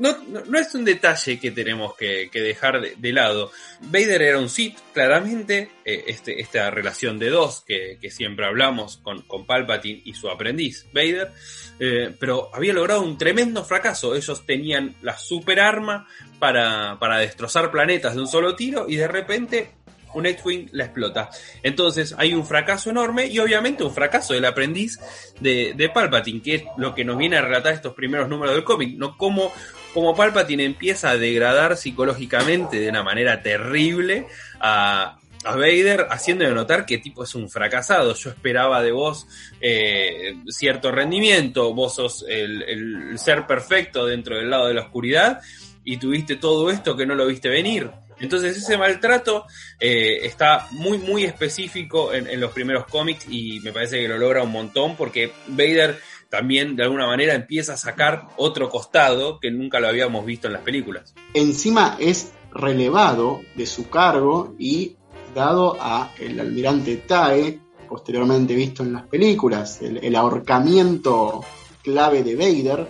no, 0.00 0.16
no, 0.46 0.58
es 0.58 0.74
un 0.74 0.84
detalle 0.84 1.38
que 1.38 1.50
tenemos 1.50 1.94
que, 1.94 2.30
dejar 2.32 2.80
de, 2.80 3.12
lado. 3.12 3.52
Vader 3.82 4.22
era 4.22 4.38
un 4.38 4.48
Sith, 4.48 4.78
claramente, 4.94 5.70
eh, 5.84 6.04
este, 6.06 6.40
esta 6.40 6.70
relación 6.70 7.18
de 7.18 7.28
dos 7.28 7.62
que, 7.66 7.98
siempre 8.10 8.46
hablamos 8.46 8.96
con, 8.96 9.20
con, 9.22 9.44
Palpatine 9.44 10.00
y 10.06 10.14
su 10.14 10.30
aprendiz, 10.30 10.86
Vader, 10.94 11.32
eh, 11.78 12.14
pero 12.18 12.48
había 12.54 12.72
logrado 12.72 13.02
un 13.02 13.18
tremendo 13.18 13.62
fracaso. 13.62 14.14
Ellos 14.14 14.46
tenían 14.46 14.96
la 15.02 15.18
super 15.18 15.60
arma 15.60 16.08
para, 16.38 16.98
para 16.98 17.18
destrozar 17.18 17.70
planetas 17.70 18.14
de 18.14 18.22
un 18.22 18.26
solo 18.26 18.56
tiro 18.56 18.86
y 18.88 18.96
de 18.96 19.06
repente 19.06 19.72
un 20.14 20.26
X-Wing 20.26 20.70
la 20.72 20.84
explota. 20.84 21.28
Entonces 21.62 22.14
hay 22.16 22.32
un 22.32 22.46
fracaso 22.46 22.88
enorme 22.88 23.26
y 23.26 23.38
obviamente 23.38 23.84
un 23.84 23.92
fracaso 23.92 24.32
del 24.32 24.44
aprendiz 24.46 24.98
de, 25.40 25.74
de, 25.76 25.88
Palpatine, 25.90 26.42
que 26.42 26.54
es 26.54 26.62
lo 26.78 26.94
que 26.94 27.04
nos 27.04 27.18
viene 27.18 27.36
a 27.36 27.42
relatar 27.42 27.74
estos 27.74 27.94
primeros 27.94 28.28
números 28.28 28.54
del 28.54 28.64
cómic, 28.64 28.96
¿no? 28.96 29.16
Cómo 29.16 29.52
como 29.92 30.14
Palpatine 30.14 30.64
empieza 30.64 31.10
a 31.10 31.16
degradar 31.16 31.76
psicológicamente 31.76 32.78
de 32.78 32.88
una 32.88 33.02
manera 33.02 33.42
terrible 33.42 34.26
a, 34.60 35.16
Vader, 35.42 36.06
haciéndole 36.10 36.50
notar 36.50 36.84
que 36.84 36.98
tipo 36.98 37.24
es 37.24 37.34
un 37.34 37.48
fracasado. 37.48 38.14
Yo 38.14 38.28
esperaba 38.28 38.82
de 38.82 38.92
vos 38.92 39.26
eh, 39.58 40.34
cierto 40.48 40.92
rendimiento, 40.92 41.72
vos 41.72 41.94
sos 41.94 42.26
el, 42.28 43.18
ser 43.18 43.46
perfecto 43.46 44.04
dentro 44.04 44.36
del 44.36 44.50
lado 44.50 44.68
de 44.68 44.74
la 44.74 44.82
oscuridad 44.82 45.40
y 45.82 45.96
tuviste 45.96 46.36
todo 46.36 46.70
esto 46.70 46.94
que 46.94 47.06
no 47.06 47.14
lo 47.14 47.26
viste 47.26 47.48
venir. 47.48 47.90
Entonces 48.20 48.54
ese 48.54 48.76
maltrato 48.76 49.46
eh, 49.80 50.18
está 50.24 50.68
muy, 50.72 50.98
muy 50.98 51.24
específico 51.24 52.12
en, 52.12 52.26
en 52.26 52.38
los 52.38 52.52
primeros 52.52 52.84
cómics 52.84 53.24
y 53.26 53.60
me 53.60 53.72
parece 53.72 53.98
que 53.98 54.08
lo 54.08 54.18
logra 54.18 54.42
un 54.42 54.52
montón 54.52 54.94
porque 54.94 55.32
Vader 55.46 55.98
también 56.30 56.76
de 56.76 56.84
alguna 56.84 57.06
manera 57.06 57.34
empieza 57.34 57.74
a 57.74 57.76
sacar 57.76 58.28
otro 58.36 58.70
costado 58.70 59.40
que 59.40 59.50
nunca 59.50 59.80
lo 59.80 59.88
habíamos 59.88 60.24
visto 60.24 60.46
en 60.46 60.54
las 60.54 60.62
películas. 60.62 61.12
Encima 61.34 61.96
es 61.98 62.32
relevado 62.52 63.42
de 63.56 63.66
su 63.66 63.90
cargo 63.90 64.54
y 64.58 64.96
dado 65.34 65.76
a 65.80 66.12
el 66.18 66.38
almirante 66.38 66.96
Tae, 66.98 67.60
posteriormente 67.88 68.54
visto 68.54 68.82
en 68.82 68.92
las 68.92 69.02
películas, 69.02 69.82
el, 69.82 70.14
ahorcamiento 70.14 71.44
clave 71.82 72.22
de 72.22 72.36
Vader, 72.36 72.88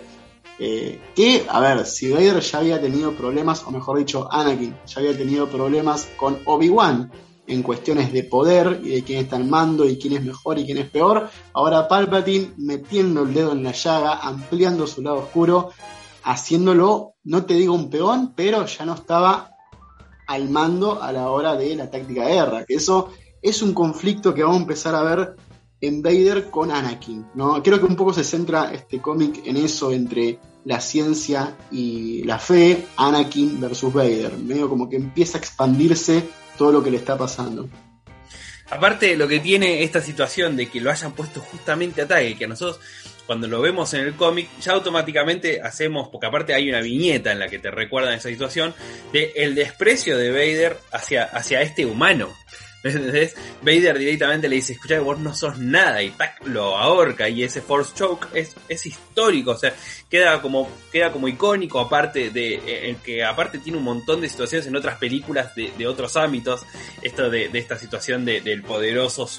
eh, 0.59 0.99
que, 1.15 1.43
a 1.49 1.59
ver, 1.59 1.85
si 1.87 2.11
Vader 2.11 2.39
ya 2.39 2.59
había 2.59 2.79
tenido 2.79 3.13
problemas, 3.13 3.63
o 3.63 3.71
mejor 3.71 3.97
dicho, 3.97 4.31
Anakin 4.31 4.75
ya 4.85 4.99
había 4.99 5.17
tenido 5.17 5.47
problemas 5.47 6.07
con 6.17 6.39
Obi-Wan 6.45 7.11
en 7.47 7.63
cuestiones 7.63 8.13
de 8.13 8.23
poder 8.23 8.79
y 8.83 8.89
de 8.89 9.03
quién 9.03 9.19
está 9.19 9.35
al 9.35 9.45
mando 9.45 9.87
y 9.87 9.97
quién 9.97 10.13
es 10.13 10.23
mejor 10.23 10.59
y 10.59 10.65
quién 10.65 10.77
es 10.77 10.89
peor, 10.89 11.29
ahora 11.53 11.87
Palpatine 11.87 12.53
metiendo 12.57 13.23
el 13.23 13.33
dedo 13.33 13.51
en 13.51 13.63
la 13.63 13.71
llaga, 13.71 14.19
ampliando 14.19 14.87
su 14.87 15.01
lado 15.01 15.17
oscuro, 15.17 15.71
haciéndolo, 16.23 17.15
no 17.23 17.45
te 17.45 17.55
digo 17.55 17.73
un 17.73 17.89
peón, 17.89 18.33
pero 18.35 18.65
ya 18.65 18.85
no 18.85 18.93
estaba 18.93 19.51
al 20.27 20.49
mando 20.49 21.01
a 21.01 21.11
la 21.11 21.29
hora 21.29 21.55
de 21.55 21.75
la 21.75 21.89
táctica 21.89 22.25
de 22.25 22.33
guerra, 22.33 22.65
que 22.65 22.75
eso 22.75 23.09
es 23.41 23.61
un 23.61 23.73
conflicto 23.73 24.33
que 24.33 24.43
vamos 24.43 24.59
a 24.59 24.61
empezar 24.61 24.95
a 24.95 25.03
ver 25.03 25.35
en 25.81 26.01
Vader 26.03 26.49
con 26.51 26.71
Anakin, 26.71 27.25
¿no? 27.33 27.61
Creo 27.63 27.79
que 27.79 27.87
un 27.87 27.95
poco 27.95 28.13
se 28.13 28.23
centra 28.23 28.71
este 28.71 29.01
cómic 29.01 29.41
en 29.45 29.57
eso 29.57 29.91
entre 29.91 30.39
la 30.63 30.79
ciencia 30.79 31.57
y 31.71 32.23
la 32.23 32.37
fe, 32.37 32.87
Anakin 32.97 33.59
versus 33.59 33.91
Vader, 33.91 34.37
medio 34.37 34.69
como 34.69 34.87
que 34.87 34.95
empieza 34.95 35.37
a 35.37 35.41
expandirse 35.41 36.29
todo 36.61 36.73
lo 36.73 36.83
que 36.83 36.91
le 36.91 36.97
está 36.97 37.17
pasando. 37.17 37.67
Aparte, 38.69 39.17
lo 39.17 39.27
que 39.27 39.39
tiene 39.39 39.81
esta 39.81 39.99
situación 39.99 40.55
de 40.55 40.69
que 40.69 40.79
lo 40.79 40.91
hayan 40.91 41.13
puesto 41.13 41.41
justamente 41.41 42.03
a 42.03 42.07
Tague, 42.07 42.37
que 42.37 42.45
a 42.45 42.47
nosotros, 42.47 42.79
cuando 43.25 43.47
lo 43.47 43.61
vemos 43.61 43.91
en 43.95 44.01
el 44.01 44.13
cómic, 44.13 44.47
ya 44.61 44.73
automáticamente 44.73 45.59
hacemos, 45.59 46.09
porque 46.09 46.27
aparte 46.27 46.53
hay 46.53 46.69
una 46.69 46.79
viñeta 46.79 47.31
en 47.31 47.39
la 47.39 47.49
que 47.49 47.57
te 47.57 47.71
recuerdan 47.71 48.13
esa 48.13 48.29
situación, 48.29 48.75
de 49.11 49.33
el 49.37 49.55
desprecio 49.55 50.19
de 50.19 50.29
Vader 50.29 50.77
hacia, 50.91 51.23
hacia 51.23 51.63
este 51.63 51.87
humano. 51.87 52.31
¿Entendés? 52.83 53.35
Vader 53.61 53.97
directamente 53.97 54.49
le 54.49 54.55
dice, 54.55 54.73
escucha, 54.73 54.99
vos 54.99 55.19
no 55.19 55.35
sos 55.35 55.59
nada, 55.59 56.01
y 56.01 56.09
tac, 56.11 56.45
lo 56.47 56.77
ahorca, 56.77 57.29
y 57.29 57.43
ese 57.43 57.61
Force 57.61 57.93
Choke 57.95 58.27
es, 58.33 58.55
es 58.67 58.85
histórico, 58.85 59.51
o 59.51 59.57
sea, 59.57 59.73
queda 60.09 60.41
como, 60.41 60.69
queda 60.91 61.11
como 61.11 61.27
icónico, 61.27 61.79
aparte 61.79 62.31
de, 62.31 62.89
el 62.89 62.97
que 62.97 63.23
aparte 63.23 63.59
tiene 63.59 63.77
un 63.77 63.83
montón 63.83 64.21
de 64.21 64.29
situaciones 64.29 64.67
en 64.67 64.75
otras 64.75 64.97
películas 64.97 65.53
de, 65.55 65.71
de 65.77 65.87
otros 65.87 66.17
ámbitos, 66.17 66.63
esto 67.01 67.29
de, 67.29 67.49
de 67.49 67.59
esta 67.59 67.77
situación 67.77 68.25
de, 68.25 68.41
del 68.41 68.63
poderoso 68.63 69.29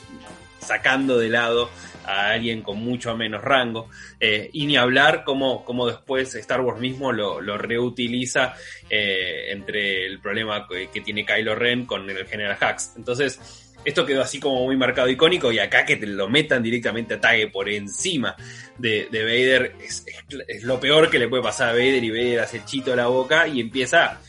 sacando 0.61 1.19
de 1.19 1.29
lado 1.29 1.71
a 2.05 2.31
alguien 2.31 2.63
con 2.63 2.79
mucho 2.79 3.17
menos 3.17 3.43
rango. 3.43 3.89
Eh, 4.21 4.51
y 4.53 4.67
ni 4.67 4.77
hablar 4.77 5.25
como, 5.25 5.65
como 5.65 5.87
después 5.87 6.35
Star 6.35 6.61
Wars 6.61 6.81
mismo 6.81 7.13
lo, 7.13 7.41
lo 7.41 7.59
reutiliza 7.59 8.55
eh, 8.89 9.51
entre 9.51 10.07
el 10.07 10.21
problema 10.21 10.67
que, 10.69 10.89
que, 10.89 11.01
tiene 11.01 11.25
Kylo 11.25 11.55
Ren 11.55 11.87
con 11.87 12.09
el 12.09 12.27
General 12.27 12.57
Hux. 12.61 12.95
Entonces, 12.97 13.41
esto 13.85 14.07
quedó 14.07 14.23
así 14.23 14.39
como 14.39 14.65
muy 14.65 14.77
marcado 14.77 15.09
icónico 15.09 15.51
y 15.51 15.59
acá 15.59 15.85
que 15.85 15.97
te 15.97 16.07
lo 16.07 16.29
metan 16.29 16.63
directamente 16.63 17.15
a 17.15 17.21
Tague 17.21 17.49
por 17.49 17.69
encima 17.69 18.37
de, 18.79 19.09
de 19.11 19.25
Vader 19.25 19.75
es, 19.83 20.05
es, 20.07 20.25
es, 20.47 20.63
lo 20.63 20.79
peor 20.79 21.11
que 21.11 21.19
le 21.19 21.29
puede 21.29 21.43
pasar 21.43 21.71
a 21.71 21.73
Vader 21.73 22.03
y 22.03 22.11
Vader 22.11 22.41
hace 22.41 22.65
chito 22.65 22.95
la 22.95 23.09
boca 23.09 23.49
y 23.49 23.61
empieza 23.61 24.21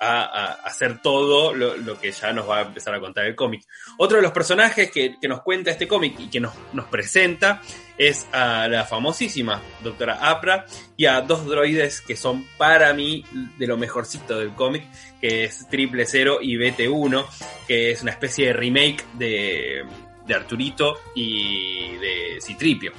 a, 0.00 0.52
hacer 0.64 1.00
todo 1.02 1.52
lo, 1.52 2.00
que 2.00 2.12
ya 2.12 2.32
nos 2.32 2.48
va 2.48 2.58
a 2.58 2.62
empezar 2.62 2.94
a 2.94 3.00
contar 3.00 3.26
el 3.26 3.34
cómic. 3.34 3.64
Otro 3.96 4.16
de 4.16 4.22
los 4.22 4.32
personajes 4.32 4.90
que, 4.90 5.16
nos 5.28 5.42
cuenta 5.42 5.70
este 5.70 5.88
cómic 5.88 6.18
y 6.18 6.28
que 6.28 6.40
nos, 6.40 6.54
presenta 6.90 7.60
es 7.96 8.28
a 8.32 8.68
la 8.68 8.84
famosísima 8.84 9.60
doctora 9.82 10.30
Apra 10.30 10.66
y 10.96 11.06
a 11.06 11.20
dos 11.20 11.46
droides 11.46 12.00
que 12.00 12.16
son 12.16 12.46
para 12.56 12.92
mí 12.94 13.24
de 13.58 13.66
lo 13.66 13.76
mejorcito 13.76 14.38
del 14.38 14.54
cómic, 14.54 14.84
que 15.20 15.44
es 15.44 15.68
Triple 15.68 16.06
Cero 16.06 16.38
y 16.40 16.56
BT1, 16.56 17.26
que 17.66 17.90
es 17.90 18.02
una 18.02 18.12
especie 18.12 18.48
de 18.48 18.52
remake 18.52 19.04
de, 19.14 19.84
Arturito 20.32 20.98
y 21.14 21.96
de 21.96 22.38
Citripio. 22.40 22.92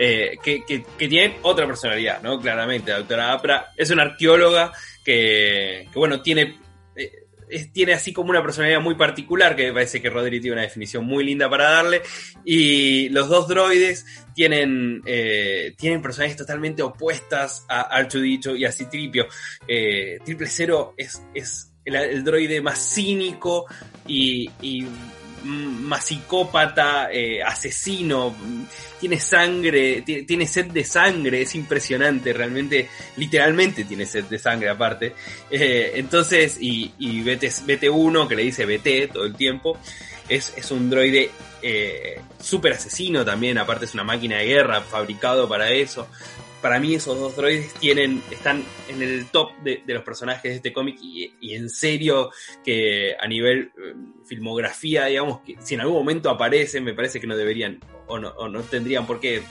Eh, 0.00 0.38
que, 0.40 0.64
que, 0.64 0.84
que, 0.84 1.08
tienen 1.08 1.38
otra 1.42 1.66
personalidad, 1.66 2.22
¿no? 2.22 2.38
Claramente, 2.38 2.92
la 2.92 2.98
doctora 2.98 3.32
Apra 3.32 3.72
es 3.76 3.90
una 3.90 4.04
arqueóloga 4.04 4.72
que, 5.08 5.88
bueno, 5.94 6.20
tiene, 6.20 6.58
eh, 6.94 7.70
tiene 7.72 7.94
así 7.94 8.12
como 8.12 8.28
una 8.28 8.42
personalidad 8.42 8.82
muy 8.82 8.94
particular, 8.94 9.56
que 9.56 9.68
me 9.68 9.72
parece 9.72 10.02
que 10.02 10.10
Rodri 10.10 10.38
tiene 10.38 10.56
una 10.56 10.62
definición 10.62 11.06
muy 11.06 11.24
linda 11.24 11.48
para 11.48 11.70
darle, 11.70 12.02
y 12.44 13.08
los 13.08 13.30
dos 13.30 13.48
droides 13.48 14.04
tienen, 14.34 15.00
eh, 15.06 15.72
tienen 15.78 16.02
personalidades 16.02 16.36
totalmente 16.36 16.82
opuestas 16.82 17.64
a 17.70 17.80
Archudito 17.80 18.54
y 18.54 18.66
a 18.66 18.72
Citripio. 18.72 19.28
Eh, 19.66 20.18
Triple 20.26 20.46
Cero 20.46 20.92
es, 20.98 21.22
es 21.32 21.72
el, 21.86 21.94
el, 21.94 22.22
droide 22.22 22.60
más 22.60 22.78
cínico 22.78 23.64
y, 24.06 24.50
y 24.60 24.86
más 25.44 26.04
psicópata, 26.04 27.10
eh, 27.12 27.42
asesino, 27.42 28.34
tiene 29.00 29.18
sangre, 29.20 30.02
tiene, 30.02 30.46
sed 30.46 30.66
de 30.66 30.84
sangre, 30.84 31.42
es 31.42 31.54
impresionante, 31.54 32.32
realmente, 32.32 32.88
literalmente 33.16 33.84
tiene 33.84 34.06
sed 34.06 34.24
de 34.24 34.38
sangre 34.38 34.68
aparte. 34.68 35.14
Eh, 35.50 35.92
entonces, 35.94 36.58
y, 36.60 36.92
y 36.98 37.22
BT, 37.22 37.44
BT1, 37.66 38.28
que 38.28 38.36
le 38.36 38.42
dice 38.42 38.66
BT 38.66 39.12
todo 39.12 39.24
el 39.24 39.34
tiempo, 39.34 39.78
es, 40.28 40.52
es 40.56 40.70
un 40.70 40.90
droide 40.90 41.30
eh, 41.62 42.20
súper 42.40 42.74
asesino 42.74 43.24
también, 43.24 43.58
aparte 43.58 43.86
es 43.86 43.94
una 43.94 44.04
máquina 44.04 44.38
de 44.38 44.46
guerra 44.46 44.80
fabricado 44.82 45.48
para 45.48 45.70
eso 45.70 46.08
para 46.60 46.80
mí 46.80 46.94
esos 46.94 47.18
dos 47.18 47.36
droides 47.36 47.72
tienen, 47.74 48.22
están 48.30 48.64
en 48.88 49.02
el 49.02 49.26
top 49.26 49.50
de, 49.62 49.82
los 49.86 50.02
personajes 50.02 50.50
de 50.50 50.56
este 50.56 50.72
cómic 50.72 50.98
y, 51.00 51.34
y, 51.40 51.54
en 51.54 51.70
serio 51.70 52.30
que 52.64 53.14
a 53.18 53.26
nivel 53.26 53.72
eh, 53.76 53.94
filmografía, 54.26 55.06
digamos, 55.06 55.40
que 55.40 55.56
si 55.60 55.74
en 55.74 55.82
algún 55.82 55.98
momento 55.98 56.30
aparecen, 56.30 56.84
me 56.84 56.94
parece 56.94 57.20
que 57.20 57.26
no 57.26 57.36
deberían 57.36 57.80
o 58.06 58.18
no, 58.18 58.30
o 58.30 58.48
no 58.48 58.62
tendrían 58.62 59.06
por 59.06 59.20
qué, 59.20 59.42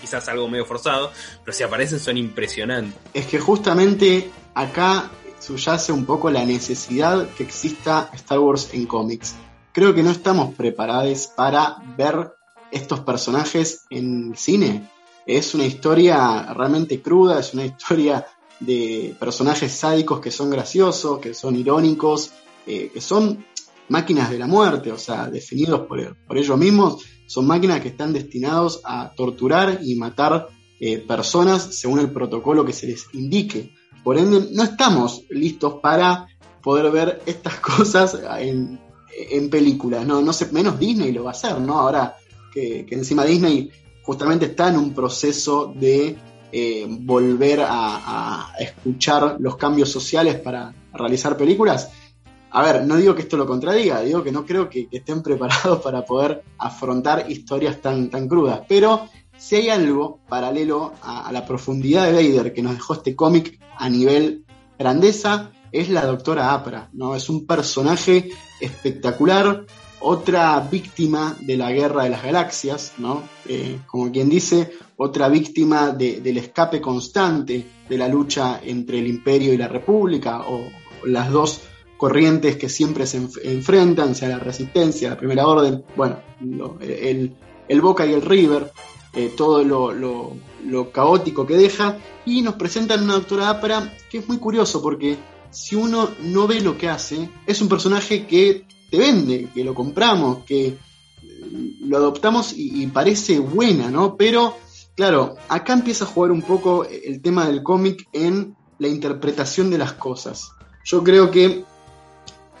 quizás 0.00 0.28
algo 0.28 0.48
medio 0.48 0.64
forzado, 0.64 1.12
pero 1.44 1.56
si 1.56 1.62
aparecen 1.62 1.98
son 1.98 2.16
impresionantes. 2.16 2.98
Es 3.14 3.26
que 3.26 3.38
justamente 3.38 4.30
acá 4.54 5.10
subyace 5.38 5.92
un 5.92 6.04
poco 6.04 6.30
la 6.30 6.44
necesidad 6.44 7.28
que 7.30 7.44
exista 7.44 8.10
Star 8.14 8.38
Wars 8.38 8.70
en 8.72 8.86
cómics. 8.86 9.34
Creo 9.72 9.94
que 9.94 10.02
no 10.02 10.10
estamos 10.10 10.54
preparados 10.54 11.28
para 11.28 11.76
ver 11.96 12.32
estos 12.72 13.00
personajes 13.00 13.86
en 13.90 14.34
cine 14.36 14.89
es 15.26 15.54
una 15.54 15.64
historia 15.64 16.52
realmente 16.54 17.00
cruda, 17.00 17.40
es 17.40 17.54
una 17.54 17.64
historia 17.64 18.26
de 18.60 19.14
personajes 19.18 19.72
sádicos 19.72 20.20
que 20.20 20.30
son 20.30 20.50
graciosos, 20.50 21.18
que 21.18 21.34
son 21.34 21.56
irónicos, 21.56 22.30
eh, 22.66 22.90
que 22.92 23.00
son 23.00 23.44
máquinas 23.88 24.30
de 24.30 24.38
la 24.38 24.46
muerte, 24.46 24.92
o 24.92 24.98
sea, 24.98 25.28
definidos 25.28 25.86
por, 25.86 26.16
por, 26.26 26.38
ellos 26.38 26.56
mismos, 26.58 27.02
son 27.26 27.46
máquinas 27.46 27.80
que 27.80 27.88
están 27.88 28.12
destinados 28.12 28.80
a 28.84 29.12
torturar 29.14 29.80
y 29.82 29.96
matar 29.96 30.48
eh, 30.78 30.98
personas 30.98 31.74
según 31.76 31.98
el 32.00 32.10
protocolo 32.10 32.64
que 32.64 32.72
se 32.72 32.86
les 32.86 33.06
indique. 33.12 33.72
Por 34.04 34.16
ende, 34.18 34.48
no 34.52 34.62
estamos 34.62 35.24
listos 35.30 35.74
para 35.82 36.26
poder 36.62 36.90
ver 36.90 37.22
estas 37.26 37.54
cosas 37.60 38.18
en, 38.38 38.78
en 39.16 39.50
películas, 39.50 40.06
no, 40.06 40.20
no 40.20 40.32
sé, 40.32 40.50
menos 40.52 40.78
Disney 40.78 41.12
lo 41.12 41.24
va 41.24 41.30
a 41.30 41.32
hacer, 41.32 41.58
¿no? 41.60 41.78
Ahora 41.78 42.16
que, 42.52 42.86
que 42.86 42.94
encima 42.94 43.24
Disney 43.24 43.70
justamente 44.02 44.46
está 44.46 44.68
en 44.68 44.76
un 44.76 44.94
proceso 44.94 45.72
de 45.74 46.16
eh, 46.52 46.86
volver 46.88 47.60
a, 47.62 48.52
escuchar 48.58 49.36
los 49.38 49.56
cambios 49.56 49.90
sociales 49.90 50.36
para 50.40 50.74
realizar 50.92 51.36
películas. 51.36 51.90
A 52.50 52.62
ver, 52.62 52.84
no 52.84 52.96
digo 52.96 53.14
que 53.14 53.22
esto 53.22 53.36
lo 53.36 53.46
contradiga, 53.46 54.00
digo 54.00 54.24
que 54.24 54.32
no 54.32 54.44
creo 54.44 54.68
que, 54.68 54.88
estén 54.90 55.22
preparados 55.24 55.80
para 55.80 56.04
poder 56.04 56.42
afrontar 56.58 57.30
historias 57.30 57.80
tan, 57.80 58.10
tan 58.10 58.26
crudas, 58.26 58.62
pero 58.68 59.08
si 59.36 59.56
hay 59.56 59.68
algo 59.70 60.18
paralelo 60.28 60.92
a, 61.02 61.28
a 61.28 61.32
la 61.32 61.46
profundidad 61.46 62.06
de 62.06 62.12
Vader 62.12 62.52
que 62.52 62.62
nos 62.62 62.74
dejó 62.74 62.94
este 62.94 63.14
cómic 63.14 63.58
a 63.78 63.88
nivel 63.88 64.44
grandeza, 64.78 65.52
es 65.72 65.88
la 65.88 66.04
doctora 66.04 66.52
Apra, 66.52 66.90
¿no? 66.92 67.14
Es 67.14 67.28
un 67.28 67.46
personaje 67.46 68.30
espectacular, 68.60 69.66
otra 70.00 70.60
víctima 70.60 71.36
de 71.40 71.56
la 71.56 71.70
guerra 71.72 72.04
de 72.04 72.10
las 72.10 72.22
galaxias, 72.22 72.94
¿no? 72.98 73.22
Eh, 73.46 73.78
como 73.86 74.10
quien 74.10 74.28
dice, 74.28 74.72
otra 74.96 75.28
víctima 75.28 75.90
de, 75.90 76.20
del 76.20 76.38
escape 76.38 76.80
constante 76.80 77.66
de 77.88 77.98
la 77.98 78.08
lucha 78.08 78.60
entre 78.62 78.98
el 78.98 79.06
imperio 79.06 79.52
y 79.52 79.56
la 79.56 79.68
república, 79.68 80.40
o, 80.40 80.62
las 81.04 81.30
dos 81.30 81.60
corrientes 81.96 82.56
que 82.56 82.68
siempre 82.68 83.06
se 83.06 83.18
enf 83.18 83.36
enfrentan, 83.42 84.14
sea 84.14 84.30
la 84.30 84.38
resistencia, 84.38 85.10
la 85.10 85.16
primera 85.18 85.46
orden, 85.46 85.84
bueno, 85.96 86.20
el, 86.80 87.34
el, 87.68 87.80
Boca 87.80 88.06
y 88.06 88.12
el 88.12 88.22
River, 88.22 88.72
eh, 89.12 89.32
todo 89.36 89.62
lo, 89.64 89.92
lo, 89.92 90.32
lo, 90.66 90.90
caótico 90.90 91.46
que 91.46 91.56
deja, 91.56 91.98
y 92.24 92.42
nos 92.42 92.54
presentan 92.54 93.02
una 93.04 93.14
doctora 93.14 93.50
Apra 93.50 93.92
que 94.10 94.18
es 94.18 94.28
muy 94.28 94.38
curioso 94.38 94.82
porque 94.82 95.18
si 95.50 95.76
uno 95.76 96.08
no 96.22 96.46
ve 96.46 96.60
lo 96.60 96.78
que 96.78 96.88
hace, 96.88 97.28
es 97.46 97.60
un 97.60 97.68
personaje 97.68 98.26
que 98.26 98.64
te 98.90 98.98
vende, 98.98 99.48
que 99.54 99.64
lo 99.64 99.74
compramos, 99.74 100.44
que 100.44 100.76
lo 101.80 101.96
adoptamos 101.96 102.52
y, 102.56 102.86
parece 102.88 103.38
buena, 103.38 103.90
¿no? 103.90 104.16
Pero, 104.16 104.56
claro, 104.94 105.36
acá 105.48 105.72
empieza 105.72 106.04
a 106.04 106.08
jugar 106.08 106.32
un 106.32 106.42
poco 106.42 106.84
el 106.84 107.20
tema 107.20 107.46
del 107.46 107.62
cómic 107.62 108.08
en 108.12 108.56
la 108.78 108.88
interpretación 108.88 109.70
de 109.70 109.78
las 109.78 109.92
cosas. 109.92 110.52
Yo 110.84 111.04
creo 111.04 111.30
que 111.30 111.64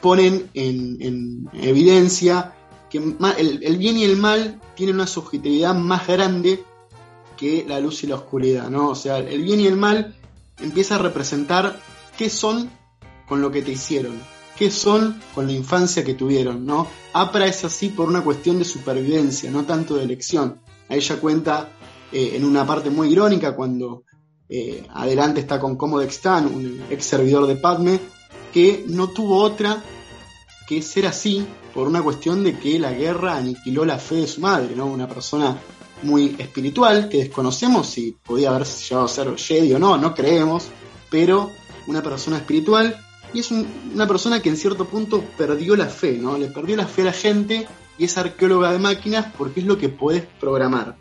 ponen 0.00 0.50
en, 0.54 0.96
en 1.00 1.48
evidencia 1.52 2.54
que 2.90 2.98
el, 2.98 3.60
el, 3.62 3.76
bien 3.76 3.96
y 3.96 4.04
el 4.04 4.16
mal 4.16 4.60
tienen 4.74 4.96
una 4.96 5.06
subjetividad 5.06 5.74
más 5.74 6.06
grande 6.06 6.64
que 7.36 7.64
la 7.66 7.80
luz 7.80 8.02
y 8.04 8.06
la 8.06 8.16
oscuridad, 8.16 8.68
¿no? 8.68 8.90
O 8.90 8.94
sea, 8.94 9.18
el 9.18 9.42
bien 9.42 9.60
y 9.60 9.66
el 9.66 9.76
mal 9.76 10.14
empieza 10.58 10.96
a 10.96 10.98
representar 10.98 11.80
qué 12.18 12.28
son 12.28 12.70
con 13.26 13.40
lo 13.40 13.50
que 13.50 13.62
te 13.62 13.72
hicieron, 13.72 14.20
qué 14.60 14.70
son 14.70 15.18
con 15.34 15.46
la 15.46 15.54
infancia 15.54 16.04
que 16.04 16.12
tuvieron, 16.12 16.66
¿no? 16.66 16.86
APRA 17.14 17.46
es 17.46 17.64
así 17.64 17.88
por 17.88 18.10
una 18.10 18.22
cuestión 18.22 18.58
de 18.58 18.66
supervivencia, 18.66 19.50
no 19.50 19.64
tanto 19.64 19.96
de 19.96 20.04
elección. 20.04 20.60
A 20.90 20.96
ella 20.96 21.18
cuenta 21.18 21.70
eh, 22.12 22.32
en 22.34 22.44
una 22.44 22.66
parte 22.66 22.90
muy 22.90 23.10
irónica 23.10 23.56
cuando 23.56 24.04
eh, 24.50 24.86
adelante 24.92 25.40
está 25.40 25.58
con 25.58 25.76
Comodex 25.76 26.16
Stan, 26.16 26.44
un 26.44 26.78
ex 26.90 27.06
servidor 27.06 27.46
de 27.46 27.56
Padme, 27.56 28.00
que 28.52 28.84
no 28.86 29.08
tuvo 29.08 29.38
otra 29.38 29.82
que 30.68 30.82
ser 30.82 31.06
así 31.06 31.42
por 31.72 31.88
una 31.88 32.02
cuestión 32.02 32.44
de 32.44 32.58
que 32.58 32.78
la 32.78 32.92
guerra 32.92 33.38
aniquiló 33.38 33.86
la 33.86 33.98
fe 33.98 34.16
de 34.16 34.26
su 34.26 34.42
madre, 34.42 34.76
¿no? 34.76 34.84
Una 34.84 35.08
persona 35.08 35.56
muy 36.02 36.36
espiritual 36.38 37.08
que 37.08 37.16
desconocemos 37.16 37.86
si 37.86 38.14
podía 38.22 38.50
haber 38.50 38.66
llegado 38.66 39.06
a 39.06 39.08
ser 39.08 39.38
Jedi 39.38 39.72
o 39.72 39.78
no, 39.78 39.96
no 39.96 40.14
creemos, 40.14 40.66
pero 41.08 41.50
una 41.86 42.02
persona 42.02 42.36
espiritual 42.36 42.94
y 43.32 43.40
es 43.40 43.50
un, 43.50 43.66
una 43.94 44.06
persona 44.06 44.40
que 44.40 44.48
en 44.48 44.56
cierto 44.56 44.86
punto 44.86 45.22
perdió 45.36 45.76
la 45.76 45.86
fe, 45.86 46.18
¿no? 46.18 46.38
Le 46.38 46.48
perdió 46.48 46.76
la 46.76 46.86
fe 46.86 47.02
a 47.02 47.06
la 47.06 47.12
gente 47.12 47.66
y 47.98 48.04
es 48.04 48.18
arqueóloga 48.18 48.72
de 48.72 48.78
máquinas 48.78 49.26
porque 49.36 49.60
es 49.60 49.66
lo 49.66 49.78
que 49.78 49.88
puedes 49.88 50.24
programar. 50.40 50.96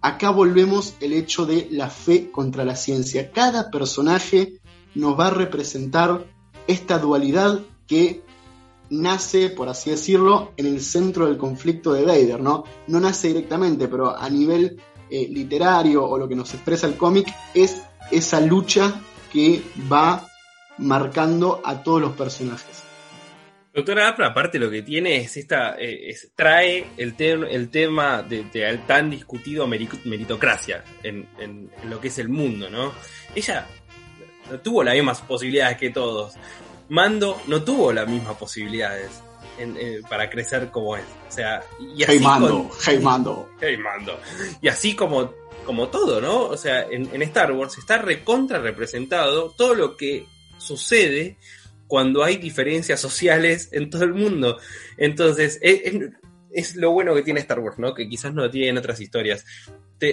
Acá 0.00 0.30
volvemos 0.30 0.94
el 1.00 1.12
hecho 1.12 1.46
de 1.46 1.68
la 1.70 1.88
fe 1.88 2.30
contra 2.30 2.64
la 2.64 2.74
ciencia. 2.74 3.30
Cada 3.30 3.70
personaje 3.70 4.60
nos 4.94 5.18
va 5.18 5.28
a 5.28 5.30
representar 5.30 6.26
esta 6.66 6.98
dualidad 6.98 7.60
que 7.86 8.22
nace, 8.90 9.48
por 9.48 9.68
así 9.68 9.90
decirlo, 9.90 10.52
en 10.56 10.66
el 10.66 10.82
centro 10.82 11.26
del 11.26 11.38
conflicto 11.38 11.92
de 11.92 12.04
Vader, 12.04 12.40
¿no? 12.40 12.64
No 12.88 13.00
nace 13.00 13.28
directamente, 13.28 13.88
pero 13.88 14.16
a 14.16 14.28
nivel 14.28 14.80
eh, 15.08 15.28
literario 15.28 16.04
o 16.04 16.18
lo 16.18 16.28
que 16.28 16.34
nos 16.34 16.52
expresa 16.52 16.86
el 16.86 16.96
cómic 16.96 17.32
es 17.54 17.82
esa 18.10 18.40
lucha 18.40 19.00
que 19.32 19.62
va 19.90 20.28
marcando 20.78 21.60
a 21.64 21.82
todos 21.82 22.00
los 22.00 22.12
personajes. 22.12 22.84
Doctora 23.74 24.08
Apra, 24.08 24.28
aparte 24.28 24.58
lo 24.58 24.70
que 24.70 24.82
tiene 24.82 25.16
es 25.16 25.36
esta, 25.38 25.76
eh, 25.78 26.10
es, 26.10 26.32
trae 26.36 26.88
el, 26.98 27.14
te 27.14 27.32
el 27.32 27.70
tema 27.70 28.22
de, 28.22 28.44
de, 28.44 28.78
tan 28.86 29.08
discutido 29.08 29.66
meritocracia 29.66 30.84
en, 31.02 31.26
en, 31.38 31.70
en, 31.82 31.90
lo 31.90 31.98
que 31.98 32.08
es 32.08 32.18
el 32.18 32.28
mundo, 32.28 32.68
¿no? 32.68 32.92
Ella 33.34 33.66
no 34.50 34.60
tuvo 34.60 34.84
las 34.84 34.94
mismas 34.94 35.22
posibilidades 35.22 35.78
que 35.78 35.88
todos. 35.88 36.34
Mando 36.90 37.40
no 37.46 37.62
tuvo 37.62 37.92
las 37.94 38.06
mismas 38.06 38.36
posibilidades 38.36 39.22
en, 39.58 39.76
eh, 39.78 40.02
para 40.08 40.28
crecer 40.28 40.70
como 40.70 40.96
es. 40.96 41.04
O 41.28 41.32
sea, 41.32 41.62
y 41.80 42.02
así 42.02 42.12
hey 42.12 42.20
Mando, 42.20 42.68
con, 42.68 42.78
hey 42.84 42.98
Mando. 43.00 43.48
Hey 43.58 43.76
Mando. 43.78 44.20
Y 44.60 44.68
así 44.68 44.94
como, 44.94 45.32
como 45.64 45.88
todo, 45.88 46.20
¿no? 46.20 46.44
O 46.44 46.58
sea, 46.58 46.82
en, 46.82 47.08
en 47.10 47.22
Star 47.22 47.52
Wars 47.52 47.78
está 47.78 47.96
recontra 47.96 48.58
representado 48.58 49.50
todo 49.56 49.74
lo 49.74 49.96
que 49.96 50.26
sucede 50.62 51.36
cuando 51.86 52.24
hay 52.24 52.36
diferencias 52.36 53.00
sociales 53.00 53.68
en 53.72 53.90
todo 53.90 54.04
el 54.04 54.14
mundo. 54.14 54.58
Entonces, 54.96 55.58
es, 55.60 56.76
lo 56.76 56.92
bueno 56.92 57.14
que 57.14 57.22
tiene 57.22 57.40
Star 57.40 57.60
Wars, 57.60 57.78
¿no? 57.78 57.94
Que 57.94 58.08
quizás 58.08 58.32
no 58.32 58.50
tiene 58.50 58.68
en 58.68 58.78
otras 58.78 59.00
historias. 59.00 59.44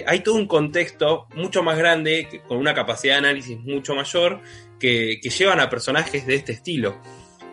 Hay 0.06 0.20
todo 0.20 0.34
un 0.34 0.46
contexto 0.46 1.26
mucho 1.34 1.62
más 1.62 1.76
grande, 1.78 2.42
con 2.46 2.58
una 2.58 2.74
capacidad 2.74 3.14
de 3.14 3.18
análisis 3.18 3.58
mucho 3.58 3.94
mayor, 3.94 4.40
que, 4.78 5.20
que 5.22 5.30
llevan 5.30 5.58
a 5.58 5.70
personajes 5.70 6.26
de 6.26 6.34
este 6.34 6.52
estilo. 6.52 7.00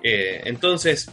Eh, 0.03 0.41
entonces, 0.45 1.09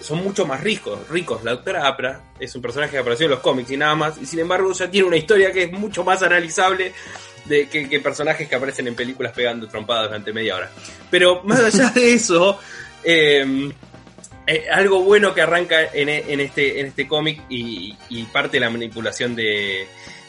son 0.00 0.22
mucho 0.22 0.46
más 0.46 0.62
ricos, 0.62 1.08
ricos. 1.08 1.42
La 1.44 1.52
doctora 1.52 1.86
Apra 1.86 2.32
es 2.38 2.54
un 2.54 2.62
personaje 2.62 2.92
que 2.92 2.98
apareció 2.98 3.26
en 3.26 3.30
los 3.30 3.40
cómics 3.40 3.70
y 3.70 3.76
nada 3.76 3.94
más, 3.94 4.18
y 4.20 4.26
sin 4.26 4.40
embargo 4.40 4.72
ya 4.72 4.90
tiene 4.90 5.08
una 5.08 5.16
historia 5.16 5.52
que 5.52 5.64
es 5.64 5.72
mucho 5.72 6.04
más 6.04 6.22
analizable 6.22 6.92
de 7.50 7.68
que, 7.68 8.00
personajes 8.00 8.48
que 8.48 8.54
aparecen 8.54 8.86
en 8.86 8.94
películas 8.94 9.32
pegando 9.32 9.68
trompadas 9.68 10.08
durante 10.08 10.32
media 10.32 10.56
hora. 10.56 10.70
Pero 11.10 11.42
más 11.44 11.60
allá 11.60 11.90
de 11.90 12.14
eso, 12.14 12.58
eh, 13.04 13.70
eh, 14.46 14.66
algo 14.70 15.02
bueno 15.02 15.34
que 15.34 15.42
arranca 15.42 15.82
en, 15.92 16.08
este, 16.08 16.80
en 16.80 16.86
este 16.86 17.08
cómic 17.08 17.42
y, 17.48 17.94
parte 18.32 18.56
de 18.56 18.60
la 18.60 18.70
manipulación 18.70 19.34
de, 19.34 19.86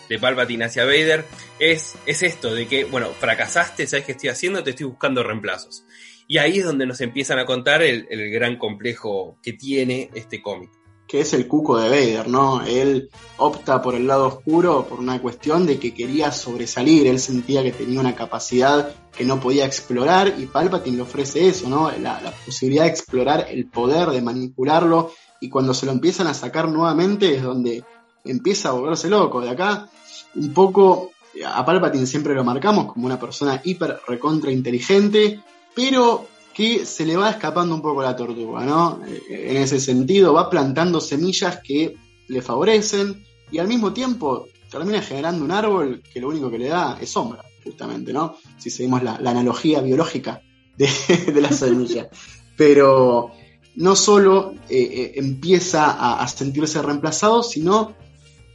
de 0.09 0.19
Palpatine 0.19 0.65
hacia 0.65 0.83
Vader 0.85 1.23
es, 1.59 1.95
es 2.05 2.23
esto, 2.23 2.53
de 2.53 2.67
que, 2.67 2.85
bueno, 2.85 3.11
fracasaste, 3.11 3.85
¿sabes 3.85 4.05
qué 4.05 4.13
estoy 4.13 4.29
haciendo? 4.29 4.63
Te 4.63 4.71
estoy 4.71 4.87
buscando 4.87 5.23
reemplazos. 5.23 5.85
Y 6.27 6.39
ahí 6.39 6.59
es 6.59 6.65
donde 6.65 6.85
nos 6.85 7.01
empiezan 7.01 7.37
a 7.39 7.45
contar 7.45 7.83
el 7.83 8.31
gran 8.31 8.57
complejo 8.57 9.37
que 9.43 9.53
tiene 9.53 10.09
este 10.15 10.41
cómic 10.41 10.71
que 11.11 11.19
es 11.19 11.33
el 11.33 11.45
cuco 11.45 11.77
de 11.77 11.89
Vader, 11.89 12.29
¿no? 12.29 12.63
Él 12.63 13.09
opta 13.35 13.81
por 13.81 13.95
el 13.95 14.07
lado 14.07 14.27
oscuro 14.27 14.87
por 14.87 15.01
una 15.01 15.21
cuestión 15.21 15.65
de 15.65 15.77
que 15.77 15.93
quería 15.93 16.31
sobresalir, 16.31 17.05
él 17.05 17.19
sentía 17.19 17.61
que 17.63 17.73
tenía 17.73 17.99
una 17.99 18.15
capacidad 18.15 18.95
que 19.11 19.25
no 19.25 19.41
podía 19.41 19.65
explorar 19.65 20.33
y 20.37 20.45
Palpatine 20.45 20.95
le 20.95 21.03
ofrece 21.03 21.49
eso, 21.49 21.67
¿no? 21.67 21.91
La, 21.91 22.21
la, 22.21 22.31
posibilidad 22.31 22.85
de 22.85 22.91
explorar 22.91 23.47
el 23.49 23.65
poder, 23.65 24.07
de 24.11 24.21
manipularlo 24.21 25.11
y 25.41 25.49
cuando 25.49 25.73
se 25.73 25.85
lo 25.85 25.91
empiezan 25.91 26.27
a 26.27 26.33
sacar 26.33 26.69
nuevamente 26.69 27.35
es 27.35 27.43
donde 27.43 27.83
empieza 28.23 28.69
a 28.69 28.71
volverse 28.71 29.09
loco. 29.09 29.41
De 29.41 29.49
acá, 29.49 29.89
un 30.35 30.53
poco, 30.53 31.11
a 31.45 31.65
Palpatine 31.65 32.05
siempre 32.05 32.33
lo 32.33 32.45
marcamos 32.45 32.93
como 32.93 33.05
una 33.05 33.19
persona 33.19 33.59
hiper 33.65 33.99
recontra 34.07 34.49
inteligente, 34.49 35.41
pero 35.75 36.27
que 36.53 36.85
se 36.85 37.05
le 37.05 37.15
va 37.15 37.29
escapando 37.29 37.73
un 37.75 37.81
poco 37.81 38.01
la 38.01 38.15
tortuga, 38.15 38.63
¿no? 38.65 39.01
En 39.29 39.57
ese 39.57 39.79
sentido, 39.79 40.33
va 40.33 40.49
plantando 40.49 40.99
semillas 40.99 41.59
que 41.63 41.95
le 42.27 42.41
favorecen 42.41 43.23
y 43.51 43.59
al 43.59 43.67
mismo 43.67 43.93
tiempo 43.93 44.47
termina 44.69 45.01
generando 45.01 45.43
un 45.43 45.51
árbol 45.51 46.01
que 46.13 46.21
lo 46.21 46.29
único 46.29 46.49
que 46.49 46.57
le 46.57 46.69
da 46.69 46.97
es 46.99 47.09
sombra, 47.09 47.43
justamente, 47.63 48.13
¿no? 48.13 48.35
Si 48.57 48.69
seguimos 48.69 49.03
la, 49.03 49.15
analogía 49.15 49.81
biológica 49.81 50.41
de, 50.77 50.89
de, 51.33 51.41
la 51.41 51.51
semilla. 51.51 52.09
Pero 52.55 53.31
no 53.75 53.95
solo 53.95 54.53
eh, 54.69 54.77
eh, 54.81 55.11
empieza 55.15 55.91
a, 55.91 56.21
a 56.21 56.27
sentirse 56.27 56.81
reemplazado, 56.81 57.43
sino 57.43 57.93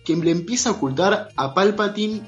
que 0.04 0.16
le 0.16 0.30
empieza 0.30 0.70
a 0.70 0.72
ocultar 0.72 1.28
a 1.36 1.54
Palpatine 1.54 2.22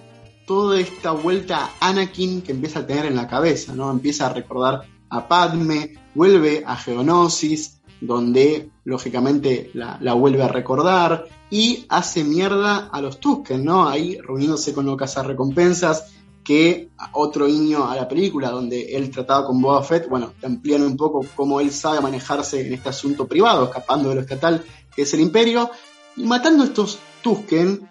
toda 0.46 0.80
esta 0.80 1.12
vuelta 1.12 1.70
a 1.78 1.88
Anakin 1.88 2.42
que 2.42 2.52
empieza 2.52 2.80
a 2.80 2.86
tener 2.86 3.06
en 3.06 3.16
la 3.16 3.28
cabeza, 3.28 3.74
¿no? 3.74 3.90
Empieza 3.90 4.26
a 4.26 4.32
recordar 4.32 4.82
a 5.10 5.28
Padme, 5.28 5.94
vuelve 6.14 6.62
a 6.66 6.76
Geonosis, 6.76 7.80
donde 8.00 8.70
lógicamente 8.84 9.70
la, 9.74 9.98
la, 10.00 10.14
vuelve 10.14 10.42
a 10.42 10.48
recordar, 10.48 11.26
y 11.50 11.86
hace 11.88 12.24
mierda 12.24 12.88
a 12.92 13.00
los 13.00 13.18
Tusken, 13.20 13.64
¿no? 13.64 13.88
Ahí 13.88 14.18
reuniéndose 14.18 14.72
con 14.72 14.86
los 14.86 14.96
cazarrecompensas, 14.96 16.12
que 16.48 16.88
otro 17.12 17.46
guiño 17.46 17.90
a 17.90 17.94
la 17.94 18.08
película, 18.08 18.50
donde 18.50 18.96
él 18.96 19.10
trataba 19.10 19.46
con 19.46 19.60
Boba 19.60 19.82
Fett, 19.82 20.08
bueno, 20.08 20.32
amplían 20.42 20.82
un 20.82 20.96
poco 20.96 21.22
cómo 21.36 21.60
él 21.60 21.70
sabe 21.70 22.00
manejarse 22.00 22.66
en 22.66 22.72
este 22.72 22.88
asunto 22.88 23.26
privado, 23.26 23.64
escapando 23.64 24.08
de 24.08 24.14
lo 24.14 24.20
estatal, 24.22 24.64
que 24.94 25.02
es 25.02 25.12
el 25.12 25.20
Imperio, 25.20 25.70
y 26.16 26.22
matando 26.24 26.62
a 26.62 26.66
estos 26.66 26.98
Tusken, 27.22 27.86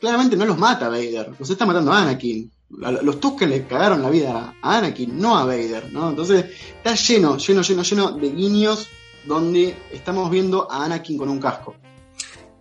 claramente 0.00 0.36
no 0.36 0.44
los 0.44 0.58
mata 0.58 0.88
Vader, 0.88 1.36
los 1.38 1.50
está 1.50 1.64
matando 1.66 1.92
a 1.92 2.02
Anakin, 2.02 2.50
los 2.70 3.20
Tusken 3.20 3.50
le 3.50 3.64
cagaron 3.66 4.02
la 4.02 4.10
vida 4.10 4.54
a 4.62 4.78
Anakin, 4.78 5.18
no 5.18 5.36
a 5.36 5.44
Vader, 5.44 5.92
¿no? 5.92 6.10
Entonces 6.10 6.46
está 6.76 6.94
lleno, 6.94 7.36
lleno, 7.36 7.62
lleno, 7.62 7.82
lleno 7.82 8.12
de 8.12 8.30
guiños 8.30 8.88
donde 9.24 9.74
estamos 9.92 10.30
viendo 10.30 10.70
a 10.70 10.84
Anakin 10.84 11.18
con 11.18 11.28
un 11.28 11.40
casco. 11.40 11.76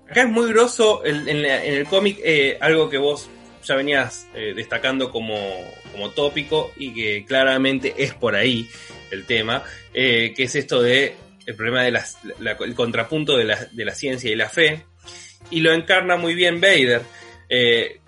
Acá 0.10 0.24
es 0.24 0.30
muy 0.30 0.50
grosso 0.50 1.06
en, 1.06 1.28
en, 1.30 1.46
el 1.46 1.86
cómic 1.86 2.20
eh, 2.24 2.58
algo 2.60 2.90
que 2.90 2.98
vos 2.98 3.30
ya 3.64 3.76
venías 3.76 4.28
eh, 4.34 4.54
destacando 4.56 5.12
como, 5.12 5.38
como, 5.92 6.10
tópico 6.10 6.72
y 6.78 6.94
que 6.94 7.26
claramente 7.26 7.94
es 7.96 8.16
por 8.16 8.36
ahí 8.36 8.68
el 9.12 9.26
tema, 9.26 9.64
eh, 9.94 10.34
que 10.36 10.44
es 10.44 10.56
esto 10.56 10.82
de 10.82 11.16
el 11.46 11.56
problema 11.56 11.84
de 11.84 11.92
las, 11.92 12.18
la, 12.40 12.54
el 12.54 12.74
contrapunto 12.74 13.38
de 13.38 13.44
la, 13.44 13.66
de 13.72 13.86
la, 13.86 13.94
ciencia 13.94 14.32
y 14.32 14.36
la 14.36 14.50
fe, 14.50 14.86
y 15.52 15.60
lo 15.60 15.74
encarna 15.74 16.16
muy 16.16 16.34
bien 16.34 16.60
Vader 16.60 17.02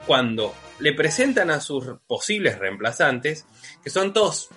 cuando 0.06 0.54
le 0.82 0.94
presentan 0.94 1.50
a 1.50 1.62
sus 1.62 1.86
posibles 2.08 2.60
reemplazantes, 2.60 3.46
que 3.84 3.90
son 3.90 4.14
todos 4.14 4.50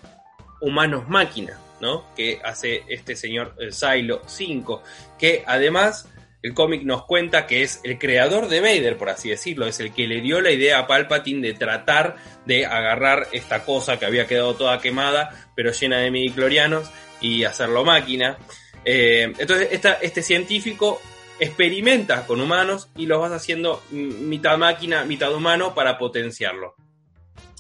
humanos 0.61 1.09
máquinas, 1.09 1.59
¿no? 1.81 2.13
Que 2.15 2.41
hace 2.43 2.83
este 2.89 3.15
señor 3.15 3.55
Silo 3.71 4.23
5, 4.27 4.83
que 5.19 5.45
además 5.47 6.09
el 6.43 6.53
cómic 6.53 6.83
nos 6.83 7.07
cuenta 7.07 7.47
que 7.47 7.63
es 7.63 7.81
el 7.85 7.99
creador 7.99 8.49
de 8.49 8.61
Vader, 8.61 8.99
por 8.99 9.09
así 9.09 9.31
decirlo, 9.31 9.67
es 9.67 9.81
el 9.81 9.95
que 9.95 10.07
le 10.07 10.21
dio 10.21 10.41
la 10.41 10.51
idea 10.51 10.79
a 10.79 10.87
Palpatine 10.87 11.47
de 11.47 11.55
tratar 11.55 12.17
de 12.45 12.67
agarrar 12.67 13.29
esta 13.33 13.65
cosa 13.65 13.99
que 13.99 14.05
había 14.05 14.27
quedado 14.27 14.55
toda 14.55 14.81
quemada, 14.81 15.51
pero 15.55 15.73
llena 15.73 15.99
de 15.99 16.11
midiclorianos, 16.11 16.91
y 17.25 17.45
hacerlo 17.45 17.85
máquina. 17.85 18.37
Eh, 18.85 19.33
entonces, 19.39 19.69
este 20.03 20.23
científico 20.23 21.01
experimenta 21.39 22.27
con 22.27 22.41
humanos 22.41 22.89
y 22.97 23.07
los 23.07 23.21
vas 23.21 23.33
haciendo 23.33 23.83
mitad 23.91 24.57
máquina, 24.59 25.05
mitad 25.05 25.35
humano 25.35 25.75
para 25.75 25.99
potenciarlo. 25.99 26.75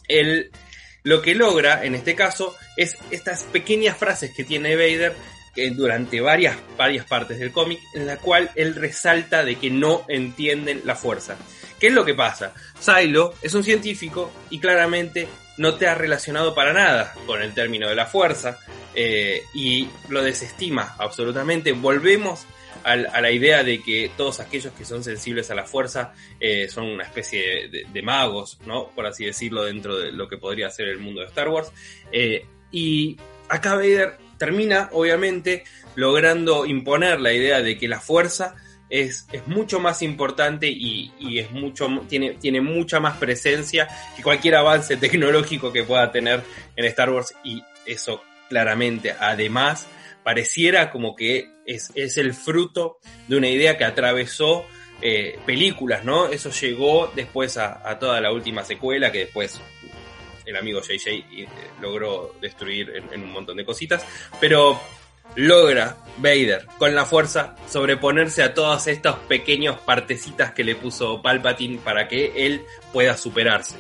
El, 0.09 0.51
lo 1.03 1.23
que 1.23 1.35
logra 1.35 1.85
en 1.85 1.95
este 1.95 2.15
caso 2.15 2.55
es 2.77 2.97
estas 3.11 3.45
pequeñas 3.45 3.97
frases 3.97 4.33
que 4.35 4.45
tiene 4.45 4.77
Vader 4.77 5.15
durante 5.77 6.21
varias, 6.21 6.57
varias 6.77 7.07
partes 7.07 7.39
del 7.39 7.53
cómic, 7.53 7.81
en 7.95 8.07
la 8.07 8.17
cual 8.17 8.51
él 8.57 8.75
resalta 8.75 9.45
de 9.45 9.57
que 9.57 9.71
no 9.71 10.05
entienden 10.09 10.83
la 10.85 10.97
fuerza. 10.97 11.37
¿Qué 11.79 11.89
es 11.89 11.93
lo 11.93 12.05
que 12.05 12.15
pasa? 12.15 12.53
Silo 12.79 13.35
es 13.43 13.55
un 13.55 13.63
científico 13.63 14.33
y 14.51 14.59
claramente 14.59 15.29
no 15.59 15.75
te 15.75 15.87
ha 15.87 15.95
relacionado 15.95 16.55
para 16.55 16.73
nada 16.73 17.15
con 17.27 17.41
el 17.43 17.55
término 17.55 17.89
de 17.89 17.95
la 17.95 18.07
fuerza 18.07 18.59
eh, 18.95 19.43
y 19.55 19.89
lo 20.09 20.23
desestima 20.23 20.97
absolutamente. 20.99 21.73
Volvemos 21.73 22.47
a, 22.85 23.21
la 23.21 23.31
idea 23.31 23.65
de 23.65 23.83
que 23.83 24.11
todos 24.17 24.41
aquellos 24.41 24.73
que 24.75 24.85
son 24.85 25.03
sensibles 25.03 25.51
a 25.51 25.55
la 25.55 25.65
fuerza 25.65 26.13
eh, 26.39 26.69
son 26.69 26.85
una 26.85 27.05
especie 27.05 27.69
de, 27.69 28.03
magos, 28.03 28.59
¿no? 28.67 28.89
Por 28.91 29.07
así 29.07 29.25
decirlo, 29.25 29.65
dentro 29.65 29.99
de 29.99 30.13
lo 30.13 30.29
que 30.29 30.37
podría 30.37 30.71
ser 30.71 30.89
el 30.89 30.99
mundo 30.99 31.23
de 31.23 31.29
Star 31.29 31.49
Wars. 31.49 31.73
Eh, 32.13 32.47
y 32.71 33.17
acá 33.49 33.75
Vader 33.77 34.19
termina, 34.39 34.91
obviamente, 34.93 35.65
logrando 35.95 36.67
imponer 36.67 37.21
la 37.21 37.33
idea 37.33 37.63
de 37.63 37.79
que 37.79 37.89
la 37.89 38.01
fuerza 38.01 38.57
es, 38.91 39.27
es 39.33 39.47
mucho 39.47 39.81
más 39.81 40.03
importante 40.03 40.69
y, 40.69 41.11
es 41.39 41.51
mucho, 41.51 41.89
tiene, 42.09 42.35
tiene 42.35 42.61
mucha 42.61 43.01
más 43.01 43.17
presencia 43.17 43.89
que 44.17 44.23
cualquier 44.23 44.57
avance 44.57 44.97
tecnológico 44.97 45.73
que 45.73 45.85
pueda 45.85 46.13
tener 46.13 46.43
en 46.77 46.85
Star 46.85 47.11
Wars 47.11 47.35
y 47.43 47.63
eso 47.87 48.23
claramente, 48.49 49.15
además, 49.19 49.87
pareciera 50.25 50.91
como 50.91 51.15
que 51.15 51.49
es, 51.67 51.93
es 51.95 52.19
el 52.19 52.35
fruto 52.35 52.99
de 53.29 53.37
una 53.37 53.49
idea 53.49 53.77
que 53.77 53.85
atravesó 53.85 54.67
eh, 55.03 55.39
películas, 55.45 56.05
¿no? 56.05 56.29
Eso 56.29 56.51
llegó 56.51 57.13
después 57.15 57.59
a, 57.59 57.99
toda 57.99 58.21
la 58.21 58.33
última 58.33 58.65
secuela 58.65 59.13
que 59.13 59.21
después 59.21 59.61
el 60.47 60.57
amigo 60.57 60.81
JJ 60.81 61.09
eh, 61.09 61.49
logró 61.81 62.35
destruir 62.41 63.05
en, 63.13 63.23
un 63.23 63.33
montón 63.33 63.57
de 63.57 63.65
cositas, 63.65 64.07
pero 64.41 64.81
logra 65.37 65.97
Vader 66.19 66.67
con 66.79 66.95
la 66.95 67.05
fuerza 67.05 67.57
sobreponerse 67.69 68.43
a 68.43 68.55
todas 68.55 68.87
estas 68.87 69.17
pequeñas 69.17 69.79
partecitas 69.81 70.53
que 70.53 70.65
le 70.65 70.75
puso 70.75 71.21
Palpatine 71.21 71.79
para 71.79 72.09
que 72.09 72.47
él 72.47 72.63
pueda 72.93 73.17
superarse. 73.17 73.77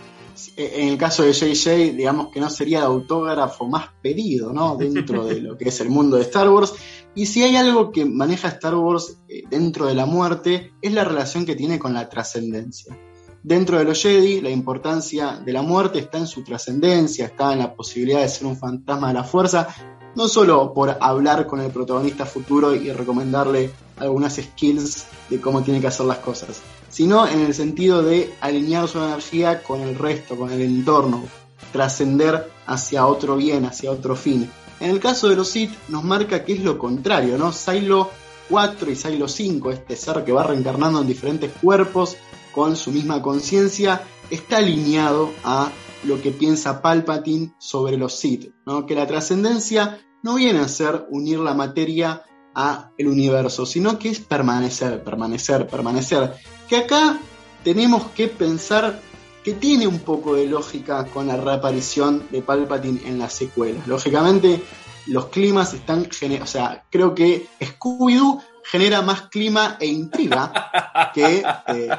En 0.56 0.88
el 0.88 0.98
caso 0.98 1.22
de 1.22 1.32
JJ, 1.32 1.96
digamos 1.96 2.28
que 2.28 2.40
no 2.40 2.50
sería 2.50 2.78
el 2.78 2.84
autógrafo 2.84 3.66
más 3.66 3.88
pedido, 4.02 4.52
¿no? 4.52 4.76
Dentro 4.78 5.24
de 5.26 5.40
lo 5.40 5.56
que 5.56 5.68
es 5.68 5.80
el 5.80 5.88
mundo 5.88 6.16
de 6.16 6.22
Star 6.22 6.48
Wars. 6.48 6.74
Y 7.14 7.26
si 7.26 7.42
hay 7.42 7.56
algo 7.56 7.92
que 7.92 8.04
maneja 8.04 8.48
Star 8.48 8.74
Wars 8.74 9.18
eh, 9.28 9.44
dentro 9.48 9.86
de 9.86 9.94
la 9.94 10.06
muerte, 10.06 10.72
es 10.82 10.92
la 10.92 11.04
relación 11.04 11.46
que 11.46 11.54
tiene 11.54 11.78
con 11.78 11.94
la 11.94 12.08
trascendencia. 12.08 12.96
Dentro 13.42 13.78
de 13.78 13.84
los 13.84 14.00
Jedi, 14.00 14.40
la 14.40 14.48
importancia 14.48 15.38
de 15.44 15.52
la 15.52 15.60
muerte 15.60 15.98
está 15.98 16.16
en 16.18 16.26
su 16.26 16.42
trascendencia, 16.42 17.26
está 17.26 17.52
en 17.52 17.58
la 17.58 17.74
posibilidad 17.74 18.22
de 18.22 18.28
ser 18.28 18.46
un 18.46 18.56
fantasma 18.56 19.08
de 19.08 19.14
la 19.14 19.24
fuerza, 19.24 19.68
no 20.16 20.28
solo 20.28 20.72
por 20.72 20.96
hablar 21.00 21.46
con 21.46 21.60
el 21.60 21.70
protagonista 21.70 22.24
futuro 22.24 22.74
y 22.74 22.90
recomendarle 22.90 23.70
algunas 23.98 24.36
skills 24.36 25.06
de 25.28 25.40
cómo 25.40 25.62
tiene 25.62 25.80
que 25.80 25.88
hacer 25.88 26.06
las 26.06 26.18
cosas, 26.18 26.62
sino 26.94 27.26
en 27.26 27.40
el 27.40 27.54
sentido 27.54 28.04
de 28.04 28.32
alinear 28.40 28.86
su 28.86 29.02
energía 29.02 29.64
con 29.64 29.80
el 29.80 29.98
resto, 29.98 30.36
con 30.36 30.52
el 30.52 30.60
entorno, 30.60 31.24
trascender 31.72 32.52
hacia 32.66 33.08
otro 33.08 33.36
bien, 33.36 33.64
hacia 33.64 33.90
otro 33.90 34.14
fin. 34.14 34.48
En 34.78 34.90
el 34.90 35.00
caso 35.00 35.28
de 35.28 35.34
los 35.34 35.48
Sith 35.48 35.72
nos 35.88 36.04
marca 36.04 36.44
que 36.44 36.52
es 36.52 36.60
lo 36.60 36.78
contrario, 36.78 37.36
¿no? 37.36 37.52
Silo 37.52 38.10
4 38.48 38.92
y 38.92 38.94
Silo 38.94 39.26
5, 39.26 39.72
este 39.72 39.96
ser 39.96 40.22
que 40.22 40.30
va 40.30 40.44
reencarnando 40.44 41.00
en 41.00 41.08
diferentes 41.08 41.50
cuerpos, 41.60 42.16
con 42.52 42.76
su 42.76 42.92
misma 42.92 43.20
conciencia, 43.20 44.02
está 44.30 44.58
alineado 44.58 45.32
a 45.42 45.72
lo 46.04 46.22
que 46.22 46.30
piensa 46.30 46.80
Palpatine 46.80 47.54
sobre 47.58 47.96
los 47.96 48.14
Sith, 48.14 48.52
¿no? 48.66 48.86
que 48.86 48.94
la 48.94 49.08
trascendencia 49.08 49.98
no 50.22 50.36
viene 50.36 50.60
a 50.60 50.68
ser 50.68 51.06
unir 51.10 51.40
la 51.40 51.54
materia 51.54 52.22
a 52.54 52.92
el 52.96 53.08
universo, 53.08 53.66
sino 53.66 53.98
que 53.98 54.10
es 54.10 54.20
permanecer, 54.20 55.02
permanecer, 55.02 55.66
permanecer. 55.66 56.34
Que 56.74 56.80
acá 56.80 57.20
tenemos 57.62 58.06
que 58.16 58.26
pensar 58.26 59.00
que 59.44 59.52
tiene 59.52 59.86
un 59.86 60.00
poco 60.00 60.34
de 60.34 60.46
lógica 60.46 61.04
con 61.04 61.28
la 61.28 61.36
reaparición 61.36 62.26
de 62.32 62.42
Palpatine 62.42 63.00
en 63.06 63.16
las 63.16 63.32
secuelas. 63.32 63.86
Lógicamente, 63.86 64.60
los 65.06 65.26
climas 65.26 65.72
están, 65.72 66.08
o 66.42 66.46
sea, 66.48 66.84
creo 66.90 67.14
que 67.14 67.46
Scooby-Doo 67.60 68.42
genera 68.64 69.02
más 69.02 69.28
clima 69.28 69.76
e 69.78 69.86
intriga 69.86 71.12
que 71.14 71.44
eh, 71.68 71.90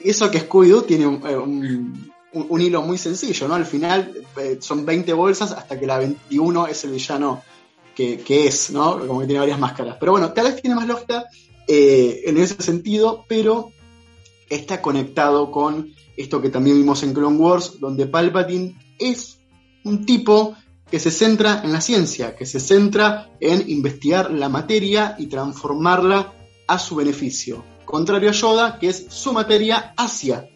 eso 0.00 0.30
que 0.30 0.46
Scooby-Doo 0.46 0.84
tiene 0.84 1.04
eh, 1.04 1.36
un, 1.38 2.60
hilo 2.60 2.82
muy 2.82 2.98
sencillo, 2.98 3.48
¿no? 3.48 3.54
Al 3.54 3.64
final 3.64 4.12
eh, 4.36 4.58
son 4.60 4.84
20 4.84 5.10
bolsas 5.14 5.52
hasta 5.52 5.80
que 5.80 5.86
la 5.86 5.96
21 5.96 6.66
es 6.66 6.84
el 6.84 6.90
villano 6.90 7.42
que, 7.96 8.22
es, 8.28 8.72
¿no? 8.72 9.06
Como 9.06 9.20
que 9.20 9.26
tiene 9.26 9.40
varias 9.40 9.58
máscaras. 9.58 9.96
Pero 9.98 10.12
bueno, 10.12 10.34
tal 10.34 10.52
vez 10.52 10.60
tiene 10.60 10.76
más 10.76 10.86
lógica 10.86 11.24
en 11.66 12.36
ese 12.36 12.62
sentido, 12.62 13.24
pero 13.26 13.72
está 14.54 14.82
conectado 14.82 15.50
con 15.50 15.92
esto 16.16 16.40
que 16.40 16.50
también 16.50 16.76
vimos 16.76 17.02
en 17.02 17.14
Clone 17.14 17.36
Wars, 17.36 17.80
donde 17.80 18.06
Palpatine 18.06 18.76
es 18.98 19.38
un 19.84 20.04
tipo 20.04 20.54
que 20.90 20.98
se 20.98 21.10
centra 21.10 21.62
en 21.64 21.72
la 21.72 21.80
ciencia, 21.80 22.36
que 22.36 22.46
se 22.46 22.60
centra 22.60 23.30
en 23.40 23.68
investigar 23.70 24.30
la 24.30 24.48
materia 24.48 25.16
y 25.18 25.26
transformarla 25.26 26.32
a 26.68 26.78
su 26.78 26.96
beneficio 26.96 27.64
contrario 27.92 28.30
a 28.30 28.32
Yoda, 28.32 28.78
que 28.78 28.88
es 28.88 29.06
su 29.10 29.34
materia 29.34 29.92
hacia 29.98 30.48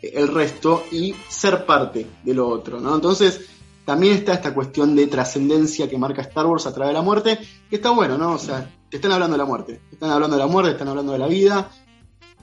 el 0.00 0.28
resto 0.28 0.84
y 0.90 1.14
ser 1.28 1.66
parte 1.66 2.06
de 2.24 2.32
lo 2.32 2.48
otro, 2.48 2.80
¿no? 2.80 2.94
Entonces, 2.94 3.42
también 3.84 4.14
está 4.14 4.32
esta 4.32 4.54
cuestión 4.54 4.96
de 4.96 5.06
trascendencia 5.06 5.88
que 5.88 5.98
marca 5.98 6.22
Star 6.22 6.46
Wars 6.46 6.66
a 6.66 6.72
través 6.72 6.90
de 6.90 6.94
la 6.94 7.02
muerte, 7.02 7.38
que 7.68 7.76
está 7.76 7.90
bueno, 7.90 8.16
¿no? 8.16 8.32
O 8.32 8.38
sea, 8.38 8.70
te 8.88 8.96
están 8.96 9.12
hablando 9.12 9.34
de 9.34 9.38
la 9.38 9.44
muerte, 9.44 9.82
te 9.90 9.96
están 9.96 10.10
hablando 10.10 10.36
de 10.36 10.42
la 10.42 10.48
muerte, 10.48 10.70
te 10.70 10.76
están 10.76 10.88
hablando 10.88 11.12
de 11.12 11.18
la 11.18 11.26
vida, 11.26 11.70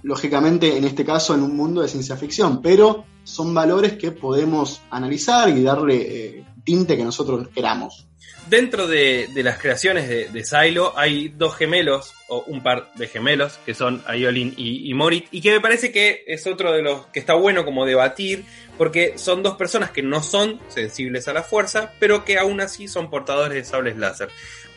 lógicamente 0.04 0.78
en 0.78 0.86
este 0.86 1.06
caso 1.06 1.34
en 1.34 1.44
un 1.44 1.56
mundo 1.56 1.82
de 1.82 1.88
ciencia 1.88 2.16
ficción, 2.16 2.62
pero 2.62 3.06
son 3.24 3.54
valores 3.54 3.94
que 3.94 4.12
podemos 4.12 4.82
analizar 4.90 5.50
y 5.50 5.64
darle 5.64 5.96
eh, 5.96 6.46
tinte 6.64 6.98
que 6.98 7.04
nosotros 7.04 7.48
queramos. 7.50 8.06
Dentro 8.48 8.88
de, 8.88 9.30
las 9.36 9.60
creaciones 9.60 10.10
de, 10.10 10.44
Silo 10.44 10.98
hay 10.98 11.30
dos 11.30 11.56
gemelos, 11.56 12.14
o 12.28 12.44
un 12.48 12.64
par 12.64 12.92
de 12.96 13.08
gemelos, 13.08 13.60
que 13.64 13.76
son 13.76 14.02
Ayolin 14.08 14.56
y, 14.58 14.90
y, 14.90 14.94
Morit, 14.96 15.28
y 15.30 15.42
que 15.42 15.52
me 15.52 15.62
parece 15.62 15.92
que 15.92 16.24
es 16.26 16.48
otro 16.48 16.72
de 16.72 16.82
los 16.82 17.06
que 17.08 17.20
está 17.20 17.36
bueno 17.36 17.64
como 17.64 17.86
debatir, 17.86 18.46
porque 18.76 19.20
son 19.20 19.44
dos 19.44 19.56
personas 19.56 19.92
que 19.92 20.02
no 20.02 20.24
son 20.24 20.60
sensibles 20.68 21.28
a 21.28 21.34
la 21.34 21.44
fuerza, 21.44 21.94
pero 22.00 22.26
que 22.26 22.40
aún 22.40 22.60
así 22.60 22.88
son 22.88 23.12
portadores 23.12 23.54
de 23.54 23.64
sables 23.64 23.98
láser 23.98 24.30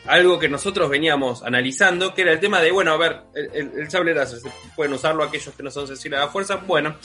algo 0.05 0.37
que 0.37 0.49
nosotros 0.49 0.89
veníamos 0.89 1.43
analizando, 1.43 2.13
que 2.13 2.23
era 2.23 2.33
el 2.33 2.39
tema 2.39 2.61
de, 2.61 2.71
bueno, 2.71 2.91
a 2.91 2.97
ver, 2.97 3.21
el, 3.33 3.89
sable 3.89 4.13
láser, 4.13 4.39
¿pueden 4.75 4.93
usarlo 4.93 5.23
aquellos 5.23 5.53
que 5.55 5.63
no 5.63 5.71
son 5.71 5.87
sensibles 5.87 6.19
a 6.19 6.25
la 6.25 6.31
fuerza? 6.31 6.57
Bueno, 6.57 6.97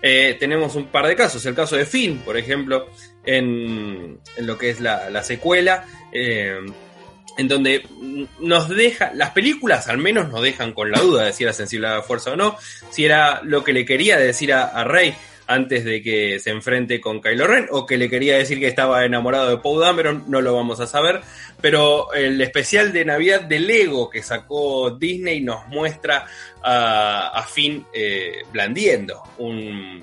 eh, 0.00 0.36
tenemos 0.38 0.74
un 0.76 0.86
par 0.86 1.06
de 1.06 1.16
casos. 1.16 1.44
El 1.46 1.54
caso 1.54 1.76
de 1.76 1.84
Finn, 1.84 2.18
por 2.18 2.36
ejemplo, 2.36 2.88
en, 3.24 4.20
lo 4.38 4.56
que 4.58 4.70
es 4.70 4.80
la, 4.80 5.22
secuela, 5.22 5.84
eh, 6.12 6.58
en 7.36 7.48
donde 7.48 7.86
nos 8.38 8.68
deja, 8.68 9.12
las 9.14 9.30
películas 9.30 9.88
al 9.88 9.98
menos 9.98 10.28
nos 10.28 10.40
dejan 10.42 10.72
con 10.72 10.92
la 10.92 11.00
duda 11.00 11.24
de 11.24 11.32
si 11.32 11.42
era 11.42 11.52
sensible 11.52 11.88
a 11.88 11.94
la 11.96 12.02
fuerza 12.02 12.32
o 12.32 12.36
no, 12.36 12.56
si 12.90 13.04
era 13.04 13.42
lo 13.42 13.64
que 13.64 13.72
le 13.72 13.84
quería 13.84 14.16
decir 14.16 14.52
a, 14.52 14.66
a 14.66 14.84
Rey 14.84 15.14
antes 15.46 15.84
de 15.84 16.02
que 16.02 16.38
se 16.38 16.50
enfrente 16.50 17.00
con 17.00 17.20
Kylo 17.20 17.46
Ren, 17.46 17.66
o 17.70 17.86
que 17.86 17.98
le 17.98 18.08
quería 18.08 18.36
decir 18.36 18.58
que 18.58 18.66
estaba 18.66 19.04
enamorado 19.04 19.50
de 19.50 19.58
Poe 19.58 19.80
Dameron, 19.80 20.24
no 20.28 20.40
lo 20.40 20.54
vamos 20.54 20.80
a 20.80 20.86
saber, 20.86 21.20
pero 21.60 22.12
el 22.12 22.40
especial 22.40 22.92
de 22.92 23.04
Navidad 23.04 23.42
de 23.42 23.60
Lego 23.60 24.08
que 24.08 24.22
sacó 24.22 24.90
Disney 24.90 25.40
nos 25.40 25.66
muestra 25.68 26.26
a, 26.62 27.46
Finn 27.52 27.86
eh, 27.92 28.42
blandiendo 28.52 29.22
un, 29.38 30.02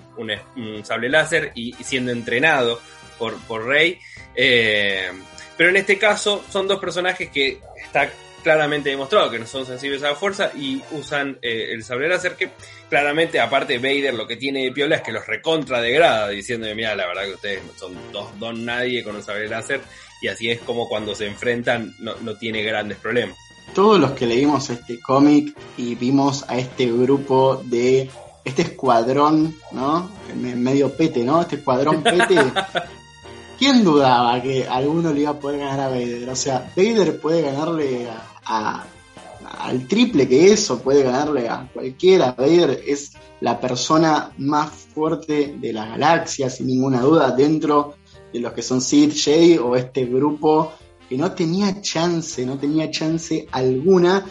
sable 0.83 1.09
láser 1.09 1.51
y, 1.55 1.73
siendo 1.83 2.11
entrenado 2.11 2.79
por, 3.17 3.39
por 3.45 3.65
Rey. 3.65 3.99
Eh, 4.35 5.09
pero 5.57 5.69
en 5.69 5.77
este 5.77 5.97
caso 5.97 6.43
son 6.49 6.67
dos 6.67 6.79
personajes 6.79 7.29
que 7.29 7.59
está 7.83 8.09
claramente 8.43 8.89
demostrado 8.89 9.29
que 9.29 9.39
no 9.39 9.47
son 9.47 9.65
sensibles 9.65 10.03
a 10.03 10.09
la 10.09 10.15
fuerza 10.15 10.51
y 10.55 10.81
usan 10.91 11.37
eh, 11.41 11.69
el 11.71 11.83
sable 11.83 12.09
láser 12.09 12.35
que 12.35 12.51
claramente 12.89 13.39
aparte 13.39 13.77
Vader 13.77 14.13
lo 14.13 14.27
que 14.27 14.37
tiene 14.37 14.63
de 14.63 14.71
piola 14.71 14.97
es 14.97 15.01
que 15.01 15.11
los 15.11 15.25
recontra 15.25 15.81
degrada 15.81 16.29
diciendo 16.29 16.67
mira 16.75 16.95
la 16.95 17.07
verdad 17.07 17.23
que 17.23 17.33
ustedes 17.33 17.61
son 17.77 17.93
dos 18.11 18.37
don 18.39 18.65
nadie 18.65 19.03
con 19.03 19.15
un 19.15 19.23
sable 19.23 19.47
láser 19.47 19.81
y 20.21 20.27
así 20.27 20.49
es 20.49 20.59
como 20.61 20.87
cuando 20.87 21.15
se 21.15 21.27
enfrentan 21.27 21.95
no, 21.99 22.35
tiene 22.35 22.61
grandes 22.63 22.97
problemas. 22.97 23.37
todos 23.73 23.99
los 23.99 24.11
que 24.11 24.25
leímos 24.25 24.69
este 24.69 24.99
cómic 24.99 25.55
y 25.77 25.95
vimos 25.95 26.45
a 26.47 26.57
este 26.57 26.85
grupo 26.91 27.61
de 27.65 28.09
este 28.43 28.63
escuadrón, 28.63 29.55
¿no? 29.71 30.09
Medio 30.35 30.95
pete, 30.95 31.23
¿no? 31.23 31.41
Este 31.41 31.57
escuadrón 31.57 32.03
pete. 32.03 32.35
¿Quién 33.59 33.83
dudaba 33.83 34.41
que 34.41 34.67
alguno 34.67 35.13
le 35.13 35.21
iba 35.21 35.31
a 35.31 35.39
poder 35.39 35.59
ganar 35.59 35.79
a 35.81 35.89
Vader? 35.89 36.29
O 36.29 36.35
sea, 36.35 36.71
Vader 36.75 37.19
puede 37.19 37.43
ganarle 37.43 38.09
a, 38.09 38.30
al 38.45 39.87
triple 39.87 40.27
que 40.27 40.51
eso, 40.51 40.79
puede 40.79 41.03
ganarle 41.03 41.49
a 41.49 41.69
cualquiera. 41.73 42.31
Vader 42.31 42.83
es 42.85 43.13
la 43.41 43.59
persona 43.59 44.31
más 44.37 44.69
fuerte 44.71 45.55
de 45.59 45.73
la 45.73 45.85
galaxia, 45.85 46.49
sin 46.49 46.67
ninguna 46.67 47.01
duda, 47.01 47.31
dentro 47.31 47.95
de 48.31 48.39
los 48.39 48.53
que 48.53 48.61
son 48.61 48.81
Sith, 48.81 49.13
Jedi 49.13 49.57
o 49.57 49.75
este 49.75 50.05
grupo 50.05 50.71
que 51.09 51.17
no 51.17 51.31
tenía 51.33 51.81
chance, 51.81 52.45
no 52.45 52.57
tenía 52.57 52.89
chance 52.89 53.47
alguna, 53.51 54.25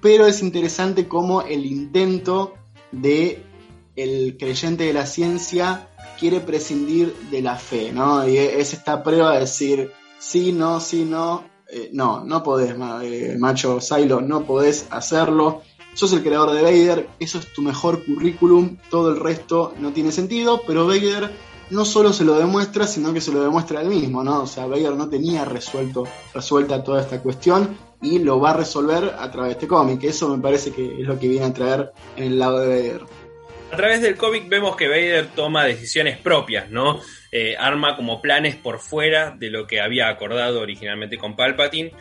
pero 0.00 0.26
es 0.26 0.42
interesante 0.42 1.08
como 1.08 1.42
el 1.42 1.64
intento 1.64 2.54
de 2.92 3.42
el 3.96 4.36
creyente 4.38 4.84
de 4.84 4.92
la 4.92 5.06
ciencia 5.06 5.88
quiere 6.20 6.40
prescindir 6.40 7.14
de 7.30 7.40
la 7.40 7.56
fe, 7.56 7.92
¿no? 7.92 8.28
Y 8.28 8.36
es 8.36 8.74
esta 8.74 9.02
prueba 9.02 9.34
de 9.34 9.40
decir, 9.40 9.92
sí, 10.18 10.52
no, 10.52 10.80
sí, 10.80 11.04
no, 11.04 11.44
eh, 11.68 11.90
no, 11.92 12.24
no 12.24 12.42
podés, 12.42 12.74
eh, 13.02 13.36
macho 13.38 13.80
Silo, 13.80 14.20
no 14.20 14.44
podés 14.44 14.86
hacerlo. 14.90 15.62
Sos 15.94 16.12
el 16.12 16.22
creador 16.22 16.52
de 16.52 16.62
Vader, 16.62 17.08
eso 17.18 17.38
es 17.38 17.52
tu 17.52 17.62
mejor 17.62 18.04
currículum, 18.04 18.76
todo 18.90 19.10
el 19.10 19.18
resto 19.18 19.72
no 19.78 19.92
tiene 19.92 20.12
sentido, 20.12 20.60
pero 20.66 20.86
Vader 20.86 21.32
no 21.70 21.84
solo 21.84 22.12
se 22.12 22.24
lo 22.24 22.34
demuestra, 22.34 22.86
sino 22.86 23.12
que 23.12 23.20
se 23.20 23.32
lo 23.32 23.42
demuestra 23.42 23.80
él 23.80 23.88
mismo, 23.88 24.22
¿no? 24.22 24.42
O 24.42 24.46
sea, 24.46 24.66
Vader 24.66 24.94
no 24.94 25.08
tenía 25.08 25.44
resuelto, 25.44 26.04
resuelta 26.34 26.84
toda 26.84 27.00
esta 27.00 27.22
cuestión 27.22 27.76
y 28.02 28.18
lo 28.18 28.38
va 28.38 28.50
a 28.50 28.56
resolver 28.56 29.14
a 29.18 29.30
través 29.30 29.48
de 29.48 29.52
este 29.52 29.68
cómic. 29.68 30.04
Eso 30.04 30.28
me 30.28 30.42
parece 30.42 30.70
que 30.70 31.00
es 31.00 31.06
lo 31.06 31.18
que 31.18 31.28
viene 31.28 31.46
a 31.46 31.52
traer 31.52 31.92
en 32.16 32.24
el 32.24 32.38
lado 32.38 32.58
de 32.58 32.68
Vader. 32.68 33.06
A 33.70 33.76
través 33.76 34.00
del 34.00 34.16
cómic 34.16 34.48
vemos 34.48 34.76
que 34.76 34.88
Vader 34.88 35.26
toma 35.34 35.64
decisiones 35.64 36.16
propias, 36.18 36.70
¿no? 36.70 37.00
Eh, 37.32 37.56
arma 37.58 37.96
como 37.96 38.22
planes 38.22 38.56
por 38.56 38.78
fuera 38.78 39.32
de 39.32 39.50
lo 39.50 39.66
que 39.66 39.80
había 39.80 40.08
acordado 40.08 40.60
originalmente 40.60 41.18
con 41.18 41.34
Palpatine, 41.36 41.92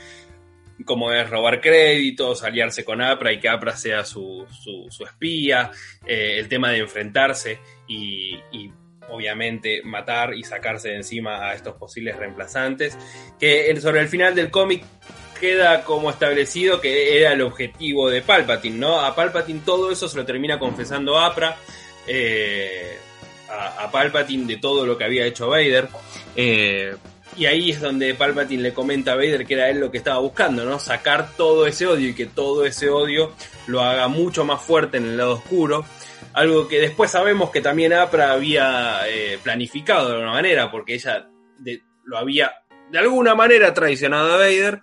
como 0.85 1.11
es 1.11 1.29
robar 1.29 1.61
créditos, 1.61 2.43
aliarse 2.43 2.85
con 2.85 3.01
Apra 3.01 3.33
y 3.33 3.39
que 3.39 3.49
Apra 3.49 3.75
sea 3.75 4.05
su, 4.05 4.45
su, 4.51 5.03
espía, 5.03 5.71
eh, 6.05 6.35
el 6.37 6.47
tema 6.47 6.69
de 6.69 6.79
enfrentarse 6.79 7.59
y, 7.87 8.35
y 8.51 8.71
obviamente 9.09 9.81
matar 9.83 10.33
y 10.33 10.43
sacarse 10.43 10.89
de 10.89 10.97
encima 10.97 11.49
a 11.49 11.53
estos 11.53 11.75
posibles 11.75 12.15
reemplazantes, 12.15 12.97
que 13.39 13.75
sobre 13.81 14.01
el 14.01 14.07
final 14.07 14.35
del 14.35 14.51
cómic 14.51 14.83
queda 15.39 15.83
como 15.83 16.09
establecido 16.09 16.81
que 16.81 17.17
era 17.17 17.33
el 17.33 17.41
objetivo 17.41 18.09
de 18.09 18.21
Palpatine, 18.21 18.77
¿no? 18.77 19.01
A 19.01 19.15
Palpatine 19.15 19.61
todo 19.65 19.91
eso 19.91 20.07
se 20.07 20.17
lo 20.17 20.25
termina 20.25 20.57
confesando 20.57 21.19
Apra, 21.19 21.57
eh, 22.07 22.97
a, 23.49 23.89
Palpatine 23.91 24.45
de 24.45 24.57
todo 24.57 24.85
lo 24.85 24.97
que 24.97 25.03
había 25.03 25.25
hecho 25.25 25.49
Vader, 25.49 25.87
eh, 26.35 26.95
y 27.37 27.45
ahí 27.45 27.71
es 27.71 27.81
donde 27.81 28.13
Palpatine 28.13 28.63
le 28.63 28.73
comenta 28.73 29.11
a 29.11 29.15
Vader 29.15 29.45
que 29.45 29.53
era 29.55 29.69
él 29.69 29.79
lo 29.79 29.91
que 29.91 29.97
estaba 29.97 30.19
buscando, 30.19 30.65
¿no? 30.65 30.79
Sacar 30.79 31.35
todo 31.35 31.67
ese 31.67 31.85
odio 31.85 32.09
y 32.09 32.15
que 32.15 32.25
todo 32.25 32.65
ese 32.65 32.89
odio 32.89 33.33
lo 33.67 33.81
haga 33.81 34.07
mucho 34.07 34.45
más 34.45 34.61
fuerte 34.61 34.97
en 34.97 35.05
el 35.05 35.17
lado 35.17 35.33
oscuro 35.33 35.85
algo 36.35 36.67
que 36.67 36.81
después 36.81 37.11
sabemos 37.11 37.49
que 37.49 37.61
también 37.61 37.93
Apra 37.93 38.33
había 38.33 39.07
eh, 39.07 39.39
planificado 39.41 40.09
de 40.09 40.13
alguna 40.15 40.33
manera, 40.33 40.69
porque 40.69 40.95
ella 40.95 41.29
lo 42.03 42.17
había 42.17 42.51
de 42.91 42.99
alguna 42.99 43.35
manera 43.35 43.73
traicionado 43.73 44.33
a 44.33 44.37
Vader 44.37 44.81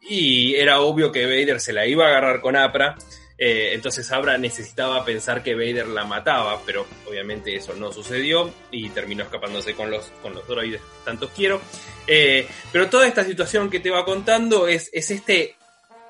y 0.00 0.54
era 0.54 0.80
obvio 0.80 1.12
que 1.12 1.26
Vader 1.26 1.60
se 1.60 1.72
la 1.72 1.86
iba 1.86 2.06
a 2.06 2.08
agarrar 2.08 2.40
con 2.40 2.56
Apra. 2.56 2.96
Eh, 3.38 3.70
entonces 3.72 4.10
Apra 4.12 4.36
necesitaba 4.36 5.04
pensar 5.04 5.42
que 5.42 5.54
Vader 5.54 5.88
la 5.88 6.04
mataba, 6.04 6.60
pero 6.66 6.86
obviamente 7.08 7.56
eso 7.56 7.74
no 7.74 7.92
sucedió 7.92 8.52
y 8.70 8.90
terminó 8.90 9.24
escapándose 9.24 9.74
con 9.74 9.90
los, 9.90 10.12
con 10.22 10.34
los 10.34 10.46
droides 10.46 10.82
tantos 11.04 11.30
quiero. 11.34 11.60
Eh, 12.06 12.46
pero 12.70 12.88
toda 12.88 13.06
esta 13.06 13.24
situación 13.24 13.70
que 13.70 13.80
te 13.80 13.90
va 13.90 14.04
contando 14.04 14.68
es, 14.68 14.90
es 14.92 15.10
este 15.10 15.56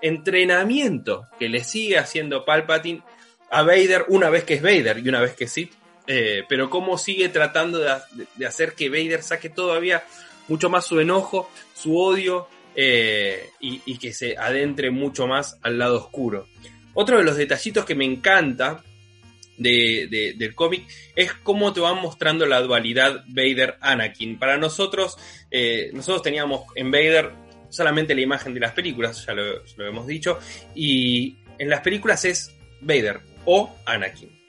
entrenamiento 0.03 1.29
que 1.39 1.49
le 1.49 1.63
sigue 1.63 1.99
haciendo 1.99 2.45
Palpatine 2.45 3.03
a 3.51 3.63
Vader 3.63 4.07
una 4.09 4.31
vez 4.31 4.45
que 4.45 4.55
es 4.55 4.63
Vader 4.63 4.99
y 4.99 5.09
una 5.09 5.21
vez 5.21 5.35
que 5.35 5.47
sí. 5.47 5.71
Eh, 6.07 6.45
pero 6.49 6.71
cómo 6.71 6.99
sigue 6.99 7.29
tratando 7.29 7.79
de, 7.79 8.47
hacer 8.47 8.75
que 8.75 8.89
Vader 8.89 9.23
saque 9.23 9.49
todavía 9.49 10.03
mucho 10.49 10.69
más 10.69 10.87
su 10.87 10.99
enojo, 10.99 11.49
su 11.75 11.97
odio 11.97 12.49
eh, 12.83 13.51
y, 13.61 13.99
que 13.99 14.15
se 14.15 14.39
adentre 14.39 14.91
mucho 14.91 15.27
más 15.27 15.59
al 15.61 15.79
lado 15.79 15.99
oscuro. 15.99 16.49
Otro 16.95 17.19
de 17.19 17.25
los 17.25 17.37
detallitos 17.37 17.85
que 17.85 17.95
me 17.95 18.07
encanta 18.07 18.83
del 19.59 20.55
cómic 20.55 20.87
es 21.15 21.31
cómo 21.35 21.75
te 21.75 21.81
van 21.81 22.01
mostrando 22.01 22.47
la 22.47 22.63
dualidad 22.63 23.23
Vader-Anakin. 23.29 24.39
Para 24.39 24.57
nosotros, 24.57 25.19
eh, 25.51 25.91
nosotros 25.93 26.23
teníamos 26.23 26.63
en 26.75 26.91
Vader 26.91 27.33
solamente 27.69 28.15
la 28.15 28.23
imagen 28.23 28.55
de 28.55 28.61
las 28.61 28.73
películas, 28.73 29.27
ya 29.27 29.35
lo 29.35 29.87
hemos 29.87 30.07
dicho, 30.07 30.39
y 30.75 31.37
en 31.59 31.69
las 31.69 31.83
películas 31.83 32.25
es 32.25 32.57
Vader, 32.81 33.21
o 33.45 33.77
Anakin. 33.85 34.40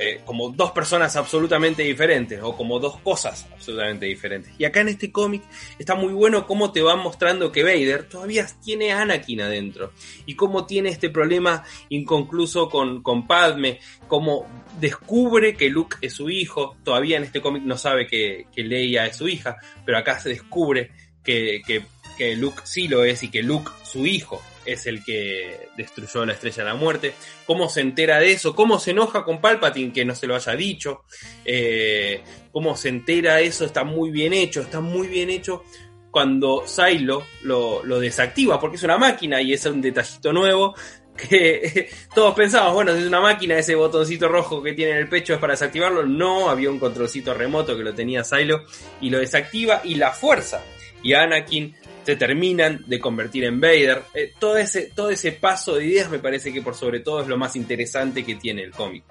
Eh, 0.00 0.20
como 0.24 0.50
dos 0.50 0.70
personas 0.70 1.16
absolutamente 1.16 1.82
diferentes 1.82 2.40
o 2.40 2.56
como 2.56 2.78
dos 2.78 2.98
cosas 3.00 3.48
absolutamente 3.52 4.06
diferentes. 4.06 4.52
Y 4.56 4.64
acá 4.64 4.80
en 4.80 4.88
este 4.88 5.10
cómic 5.10 5.42
está 5.76 5.96
muy 5.96 6.12
bueno 6.12 6.46
cómo 6.46 6.70
te 6.70 6.82
van 6.82 7.00
mostrando 7.00 7.50
que 7.50 7.64
Vader 7.64 8.08
todavía 8.08 8.46
tiene 8.64 8.92
Anakin 8.92 9.40
adentro 9.40 9.92
y 10.24 10.36
cómo 10.36 10.66
tiene 10.66 10.90
este 10.90 11.10
problema 11.10 11.64
inconcluso 11.88 12.68
con, 12.68 13.02
con 13.02 13.26
Padme, 13.26 13.80
cómo 14.06 14.46
descubre 14.78 15.54
que 15.54 15.68
Luke 15.68 15.96
es 16.00 16.12
su 16.12 16.30
hijo, 16.30 16.76
todavía 16.84 17.16
en 17.16 17.24
este 17.24 17.40
cómic 17.40 17.64
no 17.64 17.76
sabe 17.76 18.06
que, 18.06 18.46
que, 18.54 18.62
Leia 18.62 19.04
es 19.06 19.16
su 19.16 19.26
hija, 19.26 19.56
pero 19.84 19.98
acá 19.98 20.20
se 20.20 20.28
descubre 20.28 20.92
que, 21.24 21.60
que, 21.66 21.82
que 22.16 22.36
Luke 22.36 22.62
sí 22.62 22.86
lo 22.86 23.02
es 23.02 23.24
y 23.24 23.30
que 23.32 23.42
Luke 23.42 23.72
su 23.82 24.06
hijo 24.06 24.40
es 24.72 24.86
el 24.86 25.02
que 25.02 25.68
destruyó 25.76 26.26
la 26.26 26.34
estrella 26.34 26.64
de 26.64 26.70
la 26.70 26.74
muerte. 26.76 27.14
¿Cómo 27.46 27.68
se 27.68 27.80
entera 27.80 28.18
de 28.18 28.32
eso? 28.32 28.54
¿Cómo 28.54 28.78
se 28.78 28.90
enoja 28.90 29.24
con 29.24 29.40
Palpatine 29.40 29.92
que 29.92 30.04
no 30.04 30.14
se 30.14 30.26
lo 30.26 30.36
haya 30.36 30.54
dicho? 30.54 31.04
Eh, 31.44 32.22
¿Cómo 32.52 32.76
se 32.76 32.90
entera 32.90 33.36
de 33.36 33.46
eso? 33.46 33.64
Está 33.64 33.84
muy 33.84 34.10
bien 34.10 34.32
hecho, 34.32 34.60
está 34.60 34.80
muy 34.80 35.08
bien 35.08 35.30
hecho 35.30 35.64
cuando 36.10 36.64
Silo 36.66 37.24
lo, 37.42 38.00
desactiva, 38.00 38.60
porque 38.60 38.76
es 38.76 38.82
una 38.82 38.98
máquina 38.98 39.40
y 39.40 39.52
es 39.52 39.64
un 39.66 39.80
detallito 39.80 40.32
nuevo 40.32 40.74
que 41.16 41.90
todos 42.14 42.34
pensamos, 42.34 42.74
bueno, 42.74 42.92
si 42.92 43.00
es 43.00 43.06
una 43.06 43.20
máquina, 43.20 43.58
ese 43.58 43.74
botoncito 43.74 44.28
rojo 44.28 44.62
que 44.62 44.72
tiene 44.72 44.92
en 44.92 44.98
el 44.98 45.08
pecho 45.08 45.34
es 45.34 45.40
para 45.40 45.54
desactivarlo. 45.54 46.04
No, 46.04 46.50
había 46.50 46.70
un 46.70 46.78
controlcito 46.78 47.34
remoto 47.34 47.76
que 47.76 47.82
lo 47.82 47.94
tenía 47.94 48.22
Silo 48.24 48.64
y 49.00 49.10
lo 49.10 49.18
desactiva 49.18 49.80
y 49.84 49.94
la 49.94 50.12
fuerza. 50.12 50.62
Y 51.02 51.14
Anakin 51.14 51.74
se 52.08 52.16
terminan 52.16 52.84
de 52.86 52.98
convertir 52.98 53.44
en 53.44 53.60
Vader. 53.60 54.02
Eh, 54.14 54.32
todo, 54.38 54.56
ese, 54.56 54.90
todo 54.94 55.10
ese 55.10 55.32
paso 55.32 55.74
de 55.74 55.84
ideas 55.84 56.10
me 56.10 56.18
parece 56.18 56.50
que 56.50 56.62
por 56.62 56.74
sobre 56.74 57.00
todo 57.00 57.20
es 57.20 57.28
lo 57.28 57.36
más 57.36 57.54
interesante 57.54 58.24
que 58.24 58.36
tiene 58.36 58.62
el 58.62 58.70
cómic. 58.70 59.04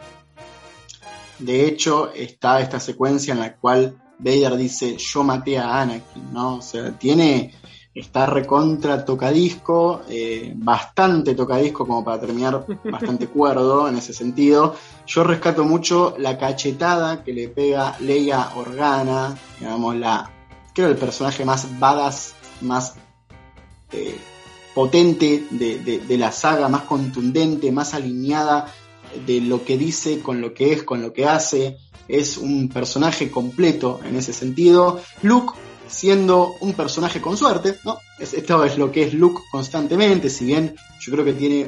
De 1.37 1.67
hecho, 1.67 2.11
está 2.11 2.59
esta 2.59 2.79
secuencia 2.79 3.35
en 3.35 3.41
la 3.41 3.55
cual 3.55 4.01
Vader 4.17 4.57
dice 4.57 4.97
yo 4.97 5.23
maté 5.23 5.59
a 5.59 5.79
Anakin, 5.79 6.33
¿no? 6.33 6.55
O 6.55 6.61
sea, 6.63 6.97
tiene, 6.97 7.53
está 7.93 8.25
recontra 8.25 9.05
tocadisco, 9.05 10.01
eh, 10.09 10.51
bastante 10.55 11.35
tocadisco 11.35 11.85
como 11.85 12.03
para 12.03 12.19
terminar 12.19 12.65
bastante 12.83 13.27
cuerdo 13.27 13.87
en 13.87 13.97
ese 13.97 14.11
sentido. 14.11 14.75
Yo 15.05 15.23
rescato 15.23 15.63
mucho 15.65 16.15
la 16.17 16.35
cachetada 16.39 17.23
que 17.23 17.31
le 17.31 17.47
pega 17.47 17.95
Leia 17.99 18.55
Organa, 18.55 19.37
digamos, 19.59 19.95
la, 19.97 20.31
creo 20.73 20.87
el 20.87 20.97
personaje 20.97 21.45
más 21.45 21.79
badass 21.79 22.33
más 22.61 22.95
eh, 23.91 24.17
potente 24.73 25.45
de, 25.49 26.17
la 26.17 26.31
saga, 26.31 26.69
más 26.69 26.83
contundente, 26.83 27.71
más 27.71 27.93
alineada 27.93 28.71
de 29.25 29.41
lo 29.41 29.65
que 29.65 29.77
dice 29.77 30.19
con 30.19 30.41
lo 30.41 30.53
que 30.53 30.73
es, 30.73 30.83
con 30.83 31.01
lo 31.01 31.13
que 31.13 31.25
hace. 31.25 31.77
Es 32.07 32.37
un 32.37 32.69
personaje 32.69 33.31
completo 33.31 33.99
en 34.05 34.15
ese 34.15 34.33
sentido. 34.33 35.01
Luke 35.23 35.53
siendo 35.87 36.55
un 36.59 36.73
personaje 36.73 37.21
con 37.21 37.37
suerte, 37.37 37.77
¿no? 37.85 37.97
Esto 38.19 38.63
es 38.63 38.77
lo 38.77 38.91
que 38.91 39.03
es 39.03 39.13
Luke 39.13 39.41
constantemente, 39.51 40.29
si 40.29 40.45
bien 40.45 40.75
yo 40.99 41.11
creo 41.11 41.25
que 41.25 41.33
tiene 41.33 41.67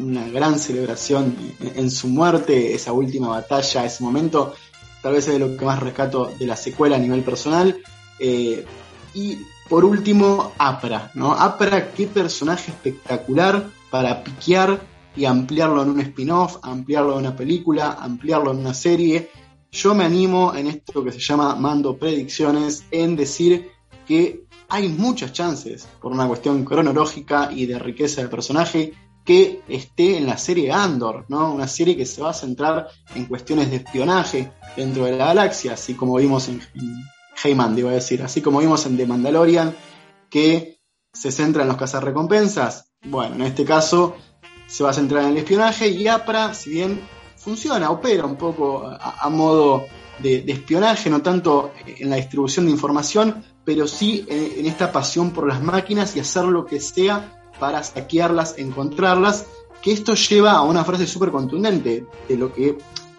una 0.00 0.26
gran 0.28 0.58
celebración 0.58 1.36
en, 1.60 1.90
su 1.90 2.08
muerte, 2.08 2.74
esa 2.74 2.92
última 2.92 3.28
batalla, 3.28 3.84
ese 3.84 4.02
momento, 4.02 4.54
tal 5.02 5.12
vez 5.12 5.26
es 5.26 5.34
de 5.34 5.38
lo 5.38 5.56
que 5.56 5.64
más 5.64 5.80
rescato 5.80 6.32
de 6.38 6.46
la 6.46 6.56
secuela 6.56 6.96
a 6.96 6.98
nivel 6.98 7.22
personal. 7.22 7.76
Eh, 8.18 8.64
y 9.14 9.38
por 9.68 9.84
último, 9.84 10.52
Apra, 10.58 11.10
¿no? 11.14 11.32
Apra, 11.32 11.92
qué 11.92 12.06
personaje 12.06 12.70
espectacular 12.70 13.68
para 13.90 14.24
piquear 14.24 14.80
y 15.14 15.24
ampliarlo 15.24 15.82
en 15.82 15.90
un 15.90 16.00
spin-off, 16.00 16.58
ampliarlo 16.62 17.12
en 17.12 17.18
una 17.26 17.36
película, 17.36 17.98
ampliarlo 18.00 18.52
en 18.52 18.58
una 18.58 18.74
serie. 18.74 19.30
Yo 19.70 19.94
me 19.94 20.04
animo 20.04 20.54
en 20.54 20.68
esto 20.68 21.04
que 21.04 21.12
se 21.12 21.18
llama 21.18 21.54
Mando 21.54 21.96
Predicciones 21.96 22.84
en 22.90 23.16
decir 23.16 23.70
que 24.06 24.46
hay 24.68 24.88
muchas 24.88 25.32
chances, 25.32 25.86
por 26.00 26.12
una 26.12 26.26
cuestión 26.26 26.64
cronológica 26.64 27.50
y 27.52 27.66
de 27.66 27.78
riqueza 27.78 28.20
del 28.20 28.30
personaje, 28.30 28.92
que 29.24 29.60
esté 29.68 30.16
en 30.16 30.26
la 30.26 30.38
serie 30.38 30.72
Andor, 30.72 31.26
¿no? 31.28 31.52
Una 31.52 31.68
serie 31.68 31.96
que 31.96 32.06
se 32.06 32.22
va 32.22 32.30
a 32.30 32.34
centrar 32.34 32.88
en 33.14 33.26
cuestiones 33.26 33.70
de 33.70 33.76
espionaje 33.76 34.52
dentro 34.74 35.04
de 35.04 35.12
la 35.12 35.26
galaxia, 35.26 35.74
así 35.74 35.94
como 35.94 36.16
vimos 36.16 36.48
en, 36.48 36.62
en 36.74 37.04
Heyman, 37.42 37.78
iba 37.78 37.90
a 37.90 37.94
decir, 37.94 38.22
así 38.22 38.40
como 38.40 38.60
vimos 38.60 38.84
en 38.86 38.96
The 38.96 39.06
Mandalorian, 39.06 39.74
que 40.30 40.80
se 41.12 41.32
centra 41.32 41.62
en 41.62 41.68
los 41.68 41.76
cazarrecompensas. 41.76 42.92
Bueno, 43.04 43.36
en 43.36 43.42
este 43.42 43.64
caso 43.64 44.16
se 44.66 44.84
va 44.84 44.90
a 44.90 44.94
centrar 44.94 45.24
en 45.24 45.30
el 45.30 45.38
espionaje 45.38 45.88
y 45.88 46.06
APRA, 46.08 46.54
si 46.54 46.70
bien 46.70 47.00
funciona, 47.36 47.90
opera 47.90 48.26
un 48.26 48.36
poco 48.36 48.84
a, 48.86 49.28
modo 49.30 49.86
de, 50.18 50.44
espionaje, 50.48 51.08
no 51.08 51.22
tanto 51.22 51.72
en 51.86 52.10
la 52.10 52.16
distribución 52.16 52.66
de 52.66 52.72
información, 52.72 53.44
pero 53.64 53.86
sí 53.86 54.26
en, 54.28 54.66
esta 54.66 54.92
pasión 54.92 55.30
por 55.30 55.46
las 55.48 55.62
máquinas 55.62 56.14
y 56.16 56.20
hacer 56.20 56.44
lo 56.44 56.66
que 56.66 56.80
sea 56.80 57.40
para 57.58 57.82
saquearlas, 57.82 58.58
encontrarlas, 58.58 59.46
que 59.80 59.92
esto 59.92 60.14
lleva 60.14 60.52
a 60.52 60.62
una 60.62 60.84
frase 60.84 61.06
súper 61.06 61.30
contundente 61.30 62.06
de 62.28 62.36
lo 62.36 62.52
que 62.52 62.76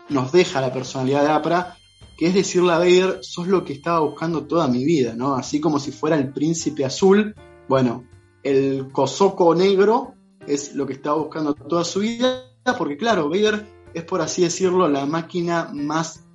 nos 0.10 0.32
deja 0.32 0.62
la 0.62 0.73
personalidad 0.73 1.23
de 1.23 1.32
APRA, 1.32 1.77
que 2.19 2.27
es 2.27 2.34
decirle 2.34 2.73
a 2.73 2.79
Vader, 2.79 3.19
sos 3.21 3.47
lo 3.47 3.63
que 3.63 3.71
estaba 3.71 4.01
buscando 4.01 4.43
toda 4.43 4.67
mi 4.67 4.84
vida, 4.84 5.13
¿no? 5.15 5.36
Así 5.36 5.62
como 5.62 5.79
si 5.79 5.93
fuera 5.93 6.17
el 6.17 6.34
príncipe 6.34 6.84
azul, 6.84 7.34
bueno, 7.69 8.03
el 8.43 8.91
cosoco 8.91 9.55
negro 9.55 10.15
es 10.45 10.75
lo 10.75 10.86
que 10.86 10.91
estaba 10.91 11.15
buscando 11.15 11.53
toda 11.53 11.86
su 11.86 12.01
vida, 12.01 12.43
porque 12.77 12.97
claro, 12.97 13.29
Vader 13.29 13.65
es 13.93 14.03
por 14.03 14.19
así 14.19 14.41
decirlo 14.41 14.89
la 14.89 15.05
máquina 15.05 15.69
más 15.73 16.25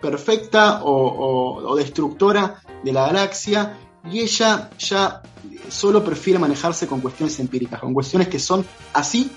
perfecta 0.00 0.80
o, 0.84 1.76
destructora 1.76 2.62
de 2.82 2.92
la 2.94 3.08
galaxia 3.08 3.78
y 4.10 4.20
ella 4.20 4.70
ya 4.78 5.20
solo 5.68 6.02
prefiere 6.02 6.38
manejarse 6.38 6.86
con 6.86 7.02
cuestiones 7.02 7.38
empíricas, 7.38 7.80
con 7.80 7.92
cuestiones 7.92 8.28
que 8.28 8.38
son 8.38 8.64
así 8.94 9.30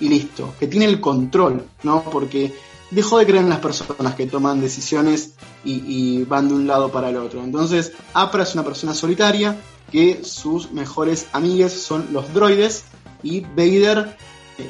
y 0.00 0.08
listo, 0.10 0.52
que 0.60 0.66
tiene 0.66 0.84
el 0.84 1.00
control, 1.00 1.64
¿no? 1.82 2.02
Porque 2.02 2.52
dejó 2.90 3.18
de 3.18 3.26
creer 3.26 3.44
en 3.44 3.50
las 3.50 3.60
personas 3.60 4.14
que 4.14 4.26
toman 4.26 4.60
decisiones 4.60 5.34
y, 5.64 6.24
van 6.24 6.48
de 6.48 6.54
un 6.54 6.66
lado 6.66 6.90
para 6.90 7.10
el 7.10 7.16
otro. 7.16 7.42
Entonces, 7.42 7.92
Apra 8.14 8.42
es 8.42 8.54
una 8.54 8.64
persona 8.64 8.94
solitaria 8.94 9.56
que 9.90 10.22
sus 10.24 10.72
mejores 10.72 11.26
amigues 11.32 11.72
son 11.72 12.08
los 12.12 12.32
droides 12.32 12.84
y 13.22 13.40
Vader 13.40 14.16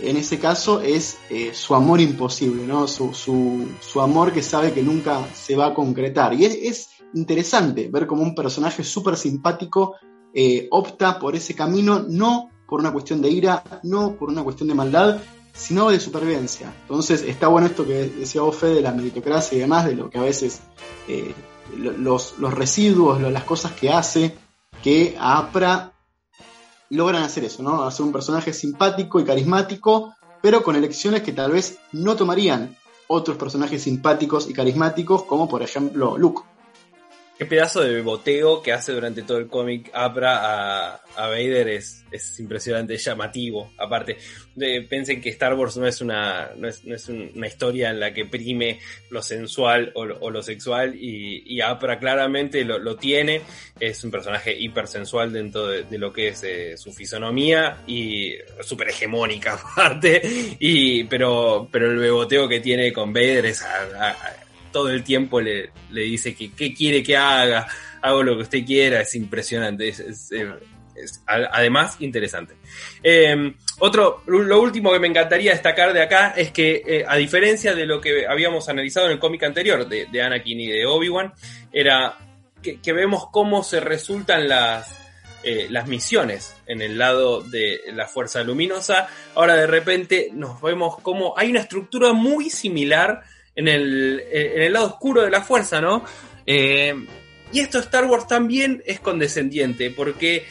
en 0.02 0.16
ese 0.16 0.38
caso 0.38 0.80
es 0.80 1.18
eh, 1.30 1.50
su 1.52 1.74
amor 1.74 2.00
imposible, 2.00 2.64
¿no? 2.66 2.87
Su, 2.87 3.12
su, 3.12 4.00
amor 4.00 4.33
que 4.33 4.42
sabe 4.42 4.72
que 4.72 4.83
nunca 4.83 5.26
se 5.35 5.56
va 5.56 5.66
a 5.66 5.74
concretar. 5.74 6.33
Y 6.35 6.44
es, 6.44 6.88
interesante 7.12 7.88
ver 7.92 8.06
cómo 8.06 8.22
un 8.22 8.37
personaje 8.37 8.85
súper 8.85 9.16
simpático 9.16 9.96
eh, 10.33 10.68
opta 10.70 11.18
por 11.18 11.35
ese 11.35 11.54
camino, 11.54 12.04
no 12.09 12.50
por 12.68 12.78
una 12.78 12.92
cuestión 12.92 13.20
de 13.20 13.30
ira, 13.30 13.64
no 13.83 14.14
por 14.14 14.28
una 14.28 14.44
cuestión 14.44 14.68
de 14.68 14.76
maldad, 14.76 15.20
sino 15.52 15.90
de 15.90 16.00
supervivencia. 16.00 16.72
Entonces 16.82 17.22
está 17.22 17.48
bueno 17.48 17.66
esto 17.66 17.86
que 17.86 18.08
decía 18.08 18.42
vos, 18.42 18.60
de 18.60 18.80
la 18.80 18.92
meritocracia 18.92 19.56
y 19.56 19.60
demás, 19.60 19.86
de 19.86 19.94
lo 19.94 20.10
que 20.10 20.18
a 20.18 20.22
veces 20.22 20.60
eh, 21.08 21.34
los, 21.76 22.38
los, 22.38 22.54
residuos, 22.54 23.20
las 23.20 23.44
cosas 23.44 23.72
que 23.72 23.90
hace, 23.90 24.36
que 24.82 25.16
a 25.18 25.38
APRA 25.38 25.92
logran 26.90 27.22
hacer 27.22 27.44
eso, 27.44 27.62
¿no? 27.62 27.84
Hacer 27.84 28.04
un 28.04 28.12
personaje 28.12 28.52
simpático 28.52 29.20
y 29.20 29.24
carismático, 29.24 30.14
pero 30.42 30.62
con 30.62 30.76
elecciones 30.76 31.22
que 31.22 31.32
tal 31.32 31.52
vez 31.52 31.78
no 31.92 32.16
tomarían 32.16 32.76
otros 33.06 33.36
personajes 33.36 33.82
simpáticos 33.82 34.48
y 34.48 34.52
carismáticos, 34.52 35.24
como 35.24 35.48
por 35.48 35.62
ejemplo 35.62 36.16
Luke. 36.16 36.42
Qué 37.40 37.46
pedazo 37.46 37.81
de 37.81 38.03
boteo 38.03 38.62
que 38.62 38.70
hace 38.70 38.92
durante 38.92 39.22
todo 39.22 39.38
el 39.38 39.46
cómic 39.46 39.90
Abra 39.94 40.40
a, 40.42 41.00
a 41.16 41.29
Vader 41.29 41.68
es, 41.68 42.05
es 42.12 42.38
impresionante, 42.38 42.92
es 42.92 43.03
llamativo. 43.03 43.72
Aparte, 43.79 44.18
de, 44.55 44.83
pensen 44.83 45.22
que 45.22 45.31
Star 45.31 45.55
Wars 45.55 45.79
no 45.79 45.87
es 45.87 46.03
una, 46.03 46.50
no 46.55 46.68
es, 46.68 46.85
no 46.85 46.94
es 46.94 47.09
una 47.09 47.46
historia 47.46 47.88
en 47.88 47.98
la 47.98 48.12
que 48.12 48.26
prime 48.26 48.79
lo 49.09 49.22
sensual 49.22 49.90
o, 49.94 50.05
lo 50.05 50.42
sexual 50.42 50.94
y, 50.94 51.42
y 51.46 51.62
Abra 51.62 51.98
claramente 51.98 52.62
lo, 52.62 52.79
lo, 52.79 52.96
tiene. 52.96 53.40
Es 53.81 54.05
un 54.05 54.11
personaje 54.11 54.55
hipersensual 54.55 55.33
dentro 55.33 55.66
de, 55.66 55.98
lo 55.98 56.12
que 56.12 56.29
es 56.29 56.42
eh, 56.44 56.76
su 56.76 56.92
fisonomía 56.92 57.85
y 57.87 58.35
súper 58.61 58.90
hegemónica 58.90 59.55
aparte. 59.72 60.20
Y, 60.59 61.05
pero, 61.05 61.70
pero 61.72 61.90
el 61.90 61.96
beboteo 61.96 62.46
que 62.46 62.61
tiene 62.61 62.92
con 62.92 63.14
Vader 63.14 63.46
es 63.46 63.64
todo 64.72 64.90
el 64.90 65.04
tiempo 65.04 65.40
le, 65.40 65.70
le 65.90 66.02
dice 66.02 66.35
que 66.35 66.52
qué 66.52 66.72
quiere 66.74 67.02
que 67.02 67.16
haga, 67.16 67.66
hago 68.02 68.22
lo 68.22 68.37
que 68.37 68.42
usted 68.42 68.64
quiera, 68.64 69.00
es 69.00 69.14
impresionante, 69.14 69.88
es, 69.88 70.00
es 70.00 70.33
además 71.26 71.96
interesante. 72.00 72.54
Eh, 73.02 73.54
otro, 73.78 74.22
lo 74.26 74.61
último 74.61 74.92
que 74.92 74.98
me 74.98 75.06
encantaría 75.06 75.52
destacar 75.52 75.92
de 75.92 76.02
acá 76.02 76.35
es 76.37 76.50
que, 76.50 76.83
eh, 76.87 77.04
a 77.06 77.16
diferencia 77.16 77.74
de 77.74 77.87
lo 77.87 78.00
que 78.00 78.26
habíamos 78.26 78.68
analizado 78.68 79.06
en 79.06 79.12
el 79.12 79.18
cómic 79.18 79.42
anterior 79.44 79.88
de, 79.88 80.06
de, 80.06 80.22
Anakin 80.22 80.61
y 80.61 80.68
de 80.68 80.87
Obi-Wan, 80.87 81.33
era 81.72 82.18
que, 82.62 82.92
vemos 82.92 83.28
cómo 83.30 83.62
se 83.62 83.80
resultan 83.80 84.48
las, 84.48 84.94
eh, 85.42 85.66
las 85.70 85.88
misiones 85.88 86.54
en 86.66 86.83
el 86.83 86.98
lado 86.98 87.40
de 87.42 87.80
la 87.94 88.06
fuerza 88.06 88.42
luminosa. 88.42 89.09
Ahora 89.35 89.56
de 89.56 89.66
repente 89.66 90.28
nos 90.33 90.61
vemos 90.61 90.98
como 91.00 91.38
hay 91.38 91.50
una 91.50 91.61
estructura 91.61 92.12
muy 92.12 92.50
similar 92.50 93.22
en 93.54 93.68
el, 93.68 94.20
eh, 94.30 94.52
en 94.56 94.62
el 94.62 94.72
lado 94.72 94.86
oscuro 94.86 95.22
de 95.22 95.30
la 95.30 95.42
fuerza, 95.42 95.80
¿no? 95.80 96.04
Eh, 96.46 96.94
y 97.52 97.60
esto 97.60 97.78
Star 97.78 98.04
Wars 98.04 98.26
también 98.26 98.82
es 98.86 99.00
condescendiente, 99.00 99.90
porque 99.90 100.46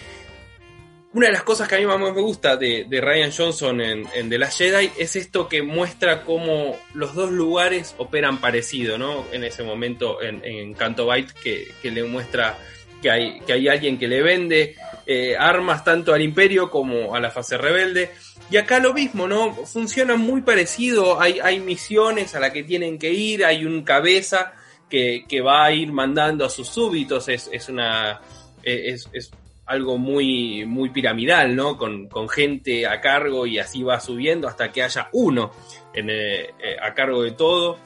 una 1.14 1.28
de 1.28 1.34
las 1.34 1.44
cosas 1.44 1.68
que 1.68 1.76
a 1.76 1.80
mí 1.80 1.86
más 1.86 2.00
me 2.00 2.12
gusta 2.12 2.56
de, 2.56 2.86
de 2.88 3.02
Ryan 3.02 3.32
Johnson 3.36 3.82
en, 3.82 4.06
en, 4.14 4.30
The 4.30 4.38
Last 4.38 4.60
Jedi 4.60 4.92
es 4.98 5.16
esto 5.16 5.48
que 5.48 5.64
muestra 5.64 6.24
cómo 6.24 6.78
los 6.94 7.16
dos 7.16 7.32
lugares 7.32 7.96
operan 7.98 8.40
parecido, 8.40 8.98
¿no? 8.98 9.26
En 9.32 9.44
ese 9.44 9.64
momento 9.64 10.22
en, 10.22 10.44
en 10.46 10.74
Canto 10.74 11.08
Bight 11.08 11.32
que, 11.32 11.72
que, 11.82 11.90
le 11.90 12.04
muestra 12.04 12.58
que 13.02 13.10
hay, 13.10 13.40
que 13.42 13.54
hay 13.54 13.68
alguien 13.68 13.98
que 13.98 14.08
le 14.08 14.22
vende 14.22 14.76
eh, 15.08 15.36
armas 15.36 15.84
tanto 15.84 16.14
al 16.14 16.22
imperio 16.22 16.70
como 16.70 17.16
a 17.16 17.20
la 17.20 17.32
fase 17.32 17.58
rebelde. 17.58 18.12
Y 18.52 18.58
acá 18.58 18.80
lo 18.80 18.94
mismo, 18.94 19.28
¿no? 19.28 19.54
Funciona 19.66 20.16
muy 20.16 20.42
parecido, 20.42 21.22
hay, 21.22 21.40
hay 21.40 21.60
misiones 21.60 22.34
a 22.36 22.40
las 22.40 22.52
que 22.52 22.64
tienen 22.64 22.98
que 22.98 23.12
ir, 23.14 23.46
hay 23.46 23.66
un 23.66 23.84
cabeza 23.84 24.54
que, 24.90 25.26
que 25.28 25.42
va 25.42 25.66
a 25.66 25.72
ir 25.72 25.92
mandando 25.92 26.46
a 26.46 26.50
sus 26.50 26.68
súbitos, 26.68 27.28
es, 27.30 27.50
es 27.52 27.70
una... 27.70 28.22
Es, 28.64 29.08
es, 29.14 29.32
algo 29.70 30.00
muy, 30.00 30.66
muy 30.66 30.90
piramidal, 30.90 31.56
¿no? 31.56 31.78
Con, 31.78 32.08
con, 32.08 32.28
gente 32.28 32.88
a 32.88 33.00
cargo 33.00 33.46
y 33.46 33.60
así 33.60 33.84
va 33.84 34.00
subiendo 34.00 34.48
hasta 34.48 34.72
que 34.72 34.82
haya 34.82 35.10
uno 35.14 35.52
en, 35.94 36.10
eh, 36.10 36.48
a 36.82 36.92
cargo 36.96 37.22
de 37.22 37.32
todo. 37.32 37.78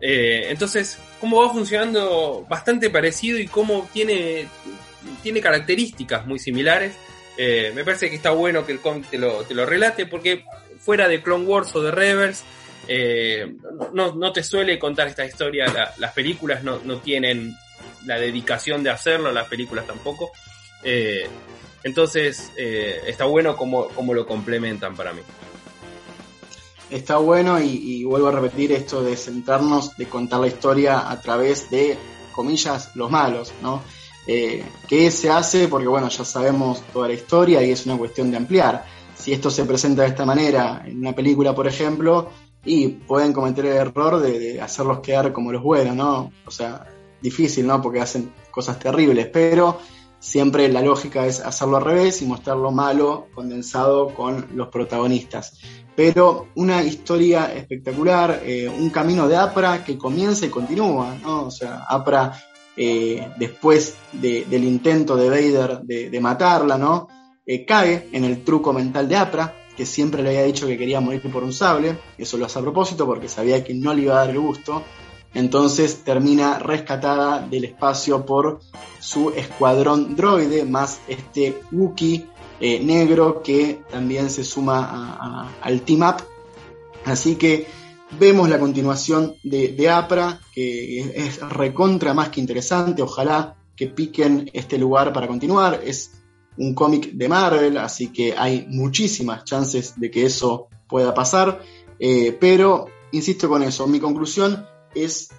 Eh, 0.00 0.46
entonces, 0.48 0.98
cómo 1.20 1.42
va 1.42 1.52
funcionando 1.52 2.46
bastante 2.48 2.88
parecido 2.88 3.38
y 3.38 3.46
cómo 3.46 3.88
tiene, 3.92 4.48
tiene 5.22 5.40
características 5.42 6.26
muy 6.26 6.38
similares. 6.38 6.96
Eh, 7.40 7.70
me 7.72 7.84
parece 7.84 8.10
que 8.10 8.16
está 8.16 8.32
bueno 8.32 8.66
que 8.66 8.72
el 8.72 8.80
cómic 8.80 9.10
te 9.10 9.16
lo, 9.16 9.44
te 9.44 9.54
lo 9.54 9.64
relate 9.64 10.06
porque 10.06 10.44
fuera 10.80 11.06
de 11.06 11.22
Clone 11.22 11.44
Wars 11.44 11.74
o 11.76 11.80
de 11.80 11.92
Rebels, 11.92 12.42
eh, 12.88 13.54
no, 13.92 14.12
no, 14.16 14.32
te 14.32 14.42
suele 14.42 14.76
contar 14.76 15.06
esta 15.06 15.24
historia, 15.24 15.66
la, 15.72 15.94
las 15.98 16.12
películas 16.12 16.64
no, 16.64 16.80
no, 16.84 16.98
tienen 16.98 17.54
la 18.06 18.18
dedicación 18.18 18.82
de 18.82 18.90
hacerlo, 18.90 19.30
las 19.30 19.46
películas 19.46 19.86
tampoco. 19.86 20.32
Eh, 20.82 21.28
entonces, 21.84 22.50
está 22.56 23.24
bueno 23.24 23.56
como, 23.56 23.88
lo 24.12 24.26
complementan 24.26 24.96
para 24.96 25.12
mí. 25.12 25.20
Está 26.90 27.18
bueno 27.18 27.60
y, 27.60 27.68
y, 27.68 28.04
vuelvo 28.04 28.28
a 28.28 28.32
repetir 28.32 28.72
esto 28.72 29.02
de 29.04 29.16
sentarnos, 29.16 29.96
de 29.96 30.06
contar 30.06 30.40
la 30.40 30.48
historia 30.48 31.08
a 31.08 31.20
través 31.20 31.70
de, 31.70 31.96
comillas, 32.32 32.96
los 32.96 33.10
malos, 33.10 33.52
¿no? 33.62 33.82
Eh, 34.30 34.62
¿Qué 34.86 35.10
se 35.10 35.30
hace? 35.30 35.68
Porque 35.68 35.88
bueno, 35.88 36.10
ya 36.10 36.22
sabemos 36.22 36.82
toda 36.92 37.08
la 37.08 37.14
historia 37.14 37.62
y 37.62 37.70
es 37.70 37.86
una 37.86 37.96
cuestión 37.96 38.30
de 38.30 38.36
ampliar. 38.36 38.84
Si 39.14 39.32
esto 39.32 39.50
se 39.50 39.64
presenta 39.64 40.02
de 40.02 40.08
esta 40.08 40.26
manera 40.26 40.82
en 40.84 40.98
una 40.98 41.14
película, 41.14 41.54
por 41.54 41.66
ejemplo, 41.66 42.28
y 42.62 42.88
pueden 42.88 43.32
cometer 43.32 43.64
el 43.64 43.76
error 43.76 44.20
de, 44.20 44.60
hacerlos 44.60 45.00
quedar 45.00 45.32
como 45.32 45.50
los 45.50 45.62
buenos, 45.62 45.96
¿no? 45.96 46.30
O 46.44 46.50
sea, 46.50 46.86
difícil, 47.22 47.66
¿no? 47.66 47.80
Porque 47.80 48.00
hacen 48.00 48.30
cosas 48.50 48.78
terribles, 48.78 49.28
pero 49.32 49.78
siempre 50.18 50.68
la 50.68 50.82
lógica 50.82 51.24
es 51.26 51.40
hacerlo 51.40 51.78
al 51.78 51.84
revés 51.84 52.20
y 52.20 52.26
mostrar 52.26 52.58
lo 52.58 52.70
malo 52.70 53.28
condensado 53.34 54.14
con 54.14 54.46
los 54.54 54.68
protagonistas. 54.68 55.58
Pero 55.96 56.48
una 56.54 56.82
historia 56.82 57.52
espectacular, 57.54 58.42
eh, 58.44 58.68
un 58.68 58.90
camino 58.90 59.26
de 59.26 59.36
APRA 59.36 59.84
que 59.84 59.96
comienza 59.96 60.44
y 60.44 60.50
continúa, 60.50 61.16
¿no? 61.22 61.46
O 61.46 61.50
sea, 61.50 61.86
APRA 61.88 62.32
eh, 62.80 63.32
después 63.38 63.96
de, 64.12 64.44
del 64.44 64.62
intento 64.62 65.16
de 65.16 65.28
Vader 65.28 65.80
de, 65.82 66.10
de 66.10 66.20
matarla, 66.20 66.78
¿no? 66.78 67.08
Eh, 67.44 67.64
cae 67.64 68.08
en 68.12 68.24
el 68.24 68.44
truco 68.44 68.72
mental 68.72 69.08
de 69.08 69.16
Apra, 69.16 69.54
que 69.76 69.84
siempre 69.84 70.22
le 70.22 70.28
había 70.28 70.44
dicho 70.44 70.66
que 70.66 70.78
quería 70.78 71.00
morir 71.00 71.20
por 71.32 71.42
un 71.42 71.52
sable, 71.52 71.98
eso 72.16 72.36
lo 72.36 72.46
hace 72.46 72.58
a 72.58 72.62
propósito 72.62 73.04
porque 73.04 73.28
sabía 73.28 73.64
que 73.64 73.74
no 73.74 73.92
le 73.94 74.02
iba 74.02 74.14
a 74.14 74.26
dar 74.26 74.30
el 74.30 74.38
gusto, 74.38 74.84
entonces 75.34 76.04
termina 76.04 76.58
rescatada 76.58 77.40
del 77.40 77.64
espacio 77.64 78.24
por 78.24 78.60
su 79.00 79.30
escuadrón 79.30 80.14
droide, 80.14 80.64
más 80.64 81.00
este 81.08 81.60
Wookiee 81.72 82.26
eh, 82.60 82.80
negro 82.80 83.42
que 83.42 83.80
también 83.90 84.30
se 84.30 84.44
suma 84.44 85.50
al 85.60 85.82
team 85.82 86.02
up. 86.02 86.22
Así 87.04 87.36
que 87.36 87.66
vemos 88.18 88.48
la 88.48 88.58
continuación 88.58 89.36
de, 89.42 89.68
de, 89.68 89.90
APRA, 89.90 90.40
que 90.54 91.00
es 91.00 91.40
recontra 91.40 92.14
más 92.14 92.30
que 92.30 92.40
interesante. 92.40 93.02
Ojalá 93.02 93.56
que 93.76 93.86
piquen 93.86 94.50
este 94.52 94.78
lugar 94.78 95.12
para 95.12 95.26
continuar. 95.26 95.80
Es 95.84 96.12
un 96.56 96.74
cómic 96.74 97.12
de 97.12 97.28
Marvel, 97.28 97.78
así 97.78 98.12
que 98.12 98.34
hay 98.36 98.66
muchísimas 98.68 99.44
chances 99.44 99.98
de 99.98 100.10
que 100.10 100.26
eso 100.26 100.68
pueda 100.88 101.14
pasar. 101.14 101.62
Eh, 101.98 102.36
pero, 102.38 102.86
insisto 103.12 103.48
con 103.48 103.62
eso, 103.62 103.86
mi 103.86 104.00
conclusión 104.00 104.66
es 104.94 105.30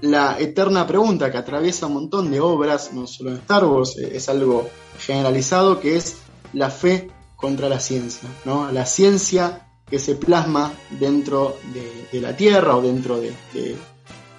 la 0.00 0.38
eterna 0.38 0.86
pregunta 0.86 1.30
que 1.30 1.38
atraviesa 1.38 1.86
un 1.86 1.94
montón 1.94 2.30
de 2.30 2.40
obras, 2.40 2.92
no 2.92 3.06
solo 3.06 3.30
en 3.30 3.36
Star 3.38 3.64
Wars, 3.64 3.96
eh, 3.98 4.12
es 4.14 4.28
algo 4.28 4.68
generalizado, 4.98 5.80
que 5.80 5.96
es 5.96 6.18
la 6.52 6.70
fe 6.70 7.10
contra 7.34 7.68
la 7.68 7.80
ciencia, 7.80 8.28
¿no? 8.44 8.70
La 8.70 8.86
ciencia 8.86 9.65
que 9.88 9.98
se 9.98 10.16
plasma 10.16 10.72
dentro 10.98 11.56
de, 11.72 12.20
la 12.20 12.36
Tierra 12.36 12.76
o 12.76 12.82
dentro 12.82 13.20
de, 13.20 13.34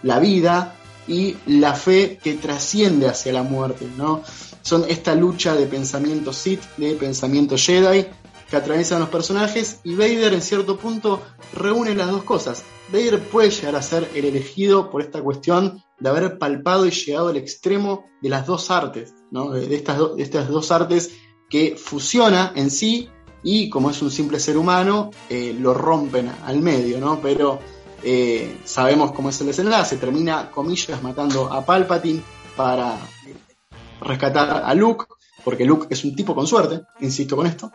la 0.04 0.20
vida 0.20 0.76
y 1.08 1.36
la 1.46 1.74
fe 1.74 2.20
que 2.22 2.34
trasciende 2.36 3.08
hacia 3.08 3.34
la 3.34 3.44
muerte, 3.44 3.88
¿no? 3.98 4.22
Son 4.62 4.86
esta 4.90 5.16
lucha 5.16 5.56
de 5.56 5.66
pensamiento 5.66 6.34
Sith, 6.34 6.62
de 6.76 6.94
pensamiento 6.96 7.58
Jedi, 7.58 8.06
que 8.50 8.56
atraviesan 8.56 9.00
los 9.00 9.10
personajes 9.10 9.80
y 9.84 9.96
Vader 9.96 10.34
en 10.34 10.42
cierto 10.42 10.78
punto 10.78 11.22
reúne 11.54 11.96
las 11.96 12.12
dos 12.12 12.24
cosas. 12.24 12.64
Vader 12.92 13.20
puede 13.20 13.50
llegar 13.50 13.76
a 13.76 13.82
ser 13.82 14.10
el 14.16 14.26
elegido 14.26 14.90
por 14.90 15.02
esta 15.02 15.22
cuestión 15.22 15.84
de 16.00 16.10
haber 16.10 16.38
palpado 16.38 16.86
y 16.86 16.92
llegado 16.92 17.30
al 17.30 17.38
extremo 17.38 18.06
de 18.22 18.30
las 18.30 18.46
dos 18.46 18.70
artes, 18.72 19.14
¿no? 19.32 19.52
de, 19.52 19.74
estas 19.76 19.98
de 20.16 20.24
estas 20.24 20.50
dos 20.50 20.72
artes 20.72 21.12
que 21.50 21.76
fusiona 21.78 22.52
en 22.56 22.70
sí 22.70 23.10
y 23.50 23.70
como 23.70 23.90
es 23.90 24.02
un 24.02 24.12
simple 24.12 24.42
ser 24.42 24.58
humano, 24.58 25.10
eh, 25.30 25.56
lo 25.58 25.74
rompen 25.74 26.30
al 26.44 26.60
medio, 26.60 27.00
¿no? 27.00 27.22
Pero 27.22 27.60
eh, 28.04 28.58
sabemos 28.66 29.14
cómo 29.14 29.30
es 29.30 29.40
el 29.40 29.48
desenlace, 29.48 29.96
termina, 29.96 30.52
comillas, 30.52 31.02
matando 31.02 31.50
a 31.50 31.66
Palpatine 31.66 32.22
para 32.58 33.00
rescatar 34.02 34.64
a 34.66 34.74
Luke, 34.74 35.06
porque 35.46 35.64
Luke 35.64 35.88
es 35.90 36.04
un 36.04 36.14
tipo 36.14 36.36
con 36.36 36.46
suerte, 36.46 36.82
insisto 37.00 37.38
con 37.38 37.48
esto, 37.48 37.72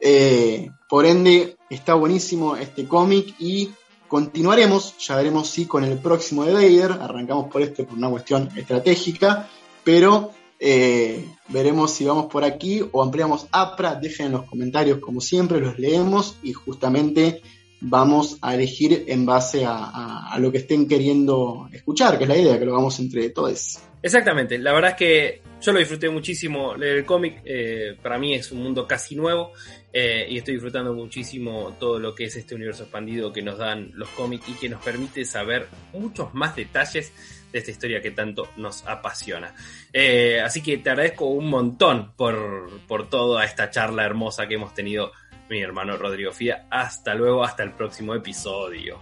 eh, 0.00 0.70
por 0.88 1.04
ende, 1.04 1.56
está 1.68 1.94
buenísimo 1.94 2.54
este 2.54 2.86
cómic 2.86 3.34
y 3.40 3.70
continuaremos, 4.06 4.96
ya 4.98 5.16
veremos 5.16 5.48
si 5.48 5.66
con 5.66 5.82
el 5.82 5.98
próximo 5.98 6.44
de 6.44 6.52
Vader, 6.52 6.92
arrancamos 7.02 7.50
por 7.50 7.62
este 7.62 7.82
por 7.82 7.98
una 7.98 8.10
cuestión 8.10 8.48
estratégica, 8.54 9.48
pero 9.82 10.30
eh, 10.58 11.24
veremos 11.48 11.92
si 11.92 12.04
vamos 12.04 12.26
por 12.26 12.44
aquí 12.44 12.82
o 12.92 13.02
ampliamos 13.02 13.46
APRA, 13.52 13.96
dejen 13.96 14.26
en 14.26 14.32
los 14.32 14.44
comentarios 14.44 14.98
como 14.98 15.20
siempre, 15.20 15.60
los 15.60 15.78
leemos 15.78 16.36
y 16.42 16.52
justamente 16.52 17.42
vamos 17.80 18.38
a 18.40 18.54
elegir 18.54 19.04
en 19.06 19.26
base 19.26 19.64
a, 19.66 20.36
lo 20.38 20.50
que 20.50 20.58
estén 20.58 20.88
queriendo 20.88 21.68
escuchar, 21.72 22.18
que 22.18 22.24
es 22.24 22.28
la 22.28 22.36
idea, 22.36 22.58
que 22.58 22.64
lo 22.64 22.72
hagamos 22.72 22.98
entre 23.00 23.30
todos. 23.30 23.78
Exactamente, 24.02 24.58
la 24.58 24.72
verdad 24.72 24.90
es 24.90 24.96
que 24.96 25.42
yo 25.60 25.72
lo 25.72 25.78
disfruté 25.78 26.08
muchísimo. 26.08 26.76
Leer 26.76 26.98
el 26.98 27.04
cómic, 27.04 27.40
eh, 27.44 27.96
para 28.02 28.18
mí 28.18 28.34
es 28.34 28.52
un 28.52 28.62
mundo 28.62 28.86
casi 28.86 29.16
nuevo 29.16 29.52
eh, 29.92 30.26
y 30.28 30.38
estoy 30.38 30.54
disfrutando 30.54 30.92
muchísimo 30.92 31.76
todo 31.78 31.98
lo 31.98 32.14
que 32.14 32.24
es 32.24 32.36
este 32.36 32.54
universo 32.54 32.84
expandido 32.84 33.32
que 33.32 33.42
nos 33.42 33.58
dan 33.58 33.90
los 33.94 34.08
cómics 34.10 34.48
y 34.48 34.52
que 34.52 34.68
nos 34.68 34.82
permite 34.84 35.24
saber 35.24 35.66
muchos 35.92 36.32
más 36.34 36.54
detalles 36.54 37.12
de 37.52 37.58
esta 37.58 37.70
historia 37.70 38.00
que 38.00 38.10
tanto 38.10 38.48
nos 38.56 38.86
apasiona. 38.86 39.54
Eh, 39.92 40.40
así 40.40 40.62
que 40.62 40.78
te 40.78 40.90
agradezco 40.90 41.26
un 41.26 41.48
montón 41.48 42.12
por, 42.16 42.80
por 42.86 43.08
toda 43.08 43.44
esta 43.44 43.70
charla 43.70 44.04
hermosa 44.04 44.46
que 44.46 44.54
hemos 44.54 44.74
tenido 44.74 45.12
mi 45.48 45.60
hermano 45.60 45.96
Rodrigo 45.96 46.32
Fía. 46.32 46.66
Hasta 46.70 47.14
luego, 47.14 47.44
hasta 47.44 47.62
el 47.62 47.72
próximo 47.72 48.14
episodio. 48.14 49.00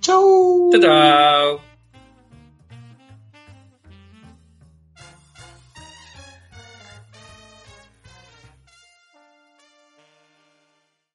Chau. 0.00 0.70
Chau, 0.72 0.80
chau. 0.80 1.75